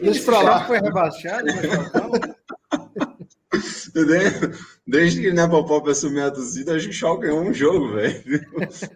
[0.00, 0.64] Deixa pra lá.
[0.64, 1.46] foi rebaixado,
[4.86, 8.22] Desde que o Nepopop assumiu a torcida, a gente ganhou um jogo, velho.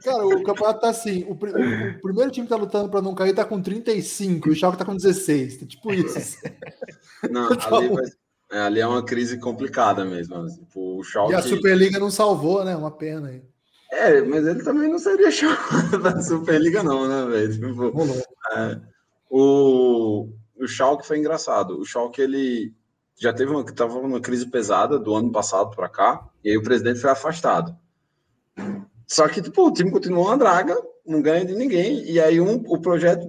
[0.05, 3.15] Cara, o campeonato tá assim: o, o, o, primeiro time que tá lutando pra não
[3.15, 5.59] cair tá com 35, e o Schalke tá com 16.
[5.59, 6.39] Tá tipo isso.
[7.31, 8.05] Não, então, ali vai,
[8.51, 10.37] é, ali é uma crise complicada mesmo.
[10.37, 10.61] Assim.
[10.61, 11.32] Tipo, o Schalke...
[11.32, 12.74] E a Superliga não salvou, né?
[12.77, 13.43] Uma pena aí.
[13.93, 17.53] É, mas ele também não seria chamado da Superliga, não, né, velho?
[17.53, 17.93] Tipo,
[18.57, 18.81] é,
[19.29, 21.79] o, o Schalke foi engraçado.
[21.79, 22.75] O Schalke, ele
[23.19, 26.62] já teve uma, tava uma crise pesada do ano passado para cá, e aí o
[26.62, 27.77] presidente foi afastado.
[29.07, 32.62] Só que, tipo, o time continuou uma draga, não ganha de ninguém, e aí um,
[32.67, 33.27] o projeto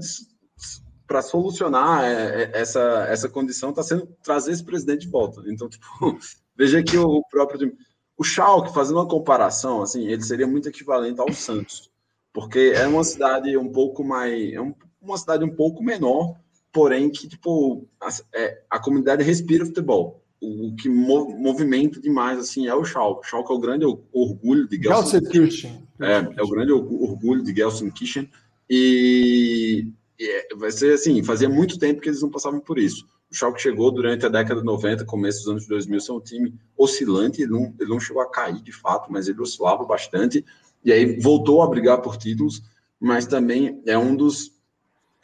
[1.08, 5.42] para solucionar é, é, essa, essa condição está sendo trazer esse presidente de volta.
[5.48, 5.86] Então, tipo,
[6.56, 7.74] veja que o próprio
[8.22, 11.90] o Schalke, fazendo uma comparação, assim, ele seria muito equivalente ao Santos,
[12.32, 16.36] porque é uma cidade um pouco mais, é um, uma cidade um pouco menor,
[16.72, 20.22] porém que tipo a, é, a comunidade respira futebol.
[20.40, 23.26] O, o que mov, movimenta demais assim é o Schalke.
[23.26, 25.88] O Schalke é o grande orgulho de Gelsenkirchen.
[26.00, 28.30] É, é o grande orgulho de Gelsenkirchen
[28.70, 29.88] e
[30.20, 33.04] é, vai ser assim, fazia muito tempo que eles não passavam por isso.
[33.32, 36.54] O Schalke chegou durante a década de 90, começo dos anos 2000, são um time
[36.78, 40.46] oscilante, ele não, ele não chegou a cair de fato, mas ele oscilava bastante,
[40.84, 42.62] e aí voltou a brigar por títulos,
[43.00, 44.52] mas também é um dos,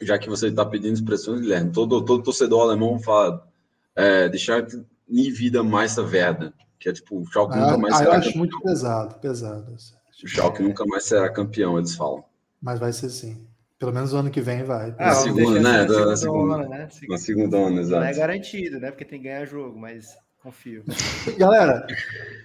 [0.00, 3.46] já que você está pedindo expressões, Guilherme, todo, todo torcedor alemão fala,
[3.94, 4.66] é, deixar
[5.06, 8.12] nem vida mais verda, que é tipo, o Schalke ah, nunca mais ah, será eu
[8.14, 8.38] acho campeão.
[8.38, 9.76] muito pesado, pesado.
[10.24, 12.24] O Schalke nunca mais será campeão, eles falam.
[12.60, 13.46] Mas vai ser sim.
[13.78, 14.94] Pelo menos o ano que vem vai.
[14.98, 15.82] Ah, na segunda, né?
[15.82, 16.88] Na segunda, segunda, onda, né?
[17.08, 18.00] Na segunda onda, exato.
[18.00, 18.90] Não é garantido, né?
[18.90, 20.84] Porque tem que ganhar jogo, mas confio.
[21.38, 21.86] Galera,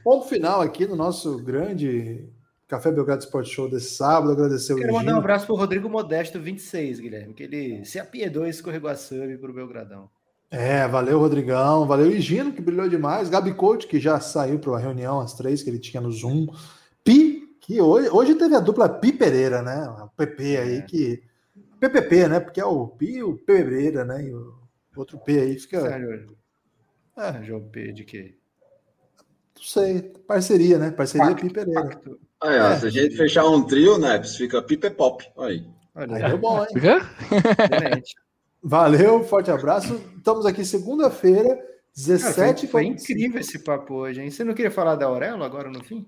[0.03, 2.29] ponto final aqui no nosso grande
[2.67, 4.31] Café Belgrado Sport Show desse sábado.
[4.31, 8.45] Agradecer Quero o mandar um abraço pro Rodrigo Modesto, 26, Guilherme, que ele se apiedou
[8.45, 10.09] e escorregou a sub pro Belgradão.
[10.51, 11.87] É, valeu, Rodrigão.
[11.87, 13.27] Valeu, Higino, que brilhou demais.
[13.27, 16.45] Gabi Coach, que já saiu para a reunião às três que ele tinha no Zoom.
[17.03, 17.32] Pi,
[17.63, 19.73] que hoje, hoje teve a dupla Pi Pereira, né?
[19.73, 20.81] A PP aí, é.
[20.81, 21.23] que
[21.79, 22.39] PPP, né?
[22.41, 24.21] Porque é o Pi e o Pereira, né?
[24.21, 24.53] E o
[24.97, 25.81] outro P aí fica.
[25.81, 26.35] Sério?
[27.17, 27.43] É.
[27.43, 28.35] João P de quê?
[29.55, 30.01] Não sei.
[30.27, 30.91] Parceria, né?
[30.91, 31.83] Parceria Pacto, Pi Pereira.
[31.83, 32.19] Pacto.
[32.41, 32.79] Aí, ó, é.
[32.79, 34.21] se a gente fechar um trio, né?
[34.21, 35.23] Fica Pipe Pop.
[35.37, 35.65] Aí.
[35.95, 36.67] Olha, aí deu bom, hein?
[38.61, 40.01] Valeu, forte abraço.
[40.17, 41.57] Estamos aqui segunda-feira,
[41.95, 44.29] 17 ah, foi, foi incrível esse papo hoje, hein?
[44.29, 46.05] Você não queria falar da Aurelo agora no fim?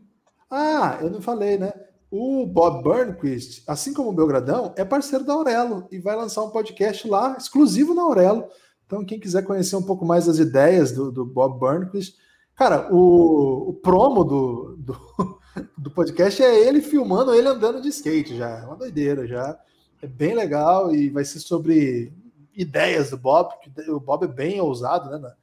[0.58, 1.74] Ah, eu não falei, né?
[2.10, 6.50] O Bob Burnquist, assim como o Belgradão, é parceiro da Aurelo e vai lançar um
[6.50, 8.48] podcast lá, exclusivo na Aurelo.
[8.86, 12.16] Então, quem quiser conhecer um pouco mais das ideias do, do Bob Burnquist,
[12.56, 15.40] cara, o, o promo do, do,
[15.78, 18.60] do, podcast é ele filmando ele andando de skate já.
[18.60, 19.60] É uma doideira já.
[20.02, 22.14] É bem legal e vai ser sobre
[22.56, 25.34] ideias do Bob, que o Bob é bem ousado, né?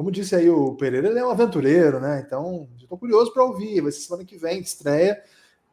[0.00, 2.24] Como disse aí o Pereira, ele é um aventureiro, né?
[2.26, 3.82] Então, estou curioso para ouvir.
[3.82, 5.22] Vai ser semana que vem, estreia.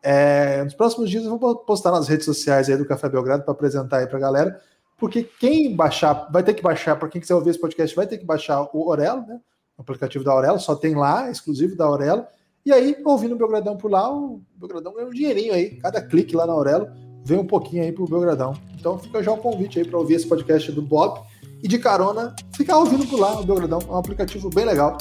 [0.03, 3.53] É, nos próximos dias eu vou postar nas redes sociais aí do Café Belgrado para
[3.53, 4.61] apresentar aí para a galera,
[4.97, 8.17] porque quem baixar, vai ter que baixar, para quem quiser ouvir esse podcast, vai ter
[8.17, 9.39] que baixar o Aurelo, né?
[9.77, 12.25] O aplicativo da Aurelo, só tem lá, exclusivo da Aurelo.
[12.65, 15.77] E aí, ouvindo o Belgradão por lá, o Belgradão ganha um dinheirinho aí.
[15.77, 16.89] Cada clique lá na Aurelo
[17.23, 18.53] vem um pouquinho aí pro Belgradão.
[18.77, 21.21] Então fica já o convite aí para ouvir esse podcast do Bob
[21.63, 23.79] e de carona, ficar ouvindo por lá o Belgradão.
[23.87, 24.97] É um aplicativo bem legal.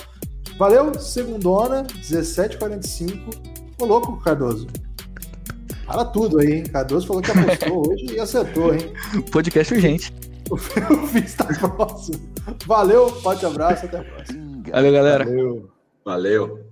[0.58, 3.34] Valeu, segundona, 17h45.
[3.78, 4.66] Ô louco, Cardoso.
[5.86, 6.64] Para tudo aí, hein?
[6.64, 8.92] Cardoso falou que apostou hoje e acertou, hein?
[9.30, 10.12] Podcast urgente.
[10.48, 12.20] O fim está próximo.
[12.66, 14.62] Valeu, forte abraço, até a próxima.
[14.70, 15.24] Valeu, galera.
[15.24, 15.70] Valeu.
[16.04, 16.65] Valeu.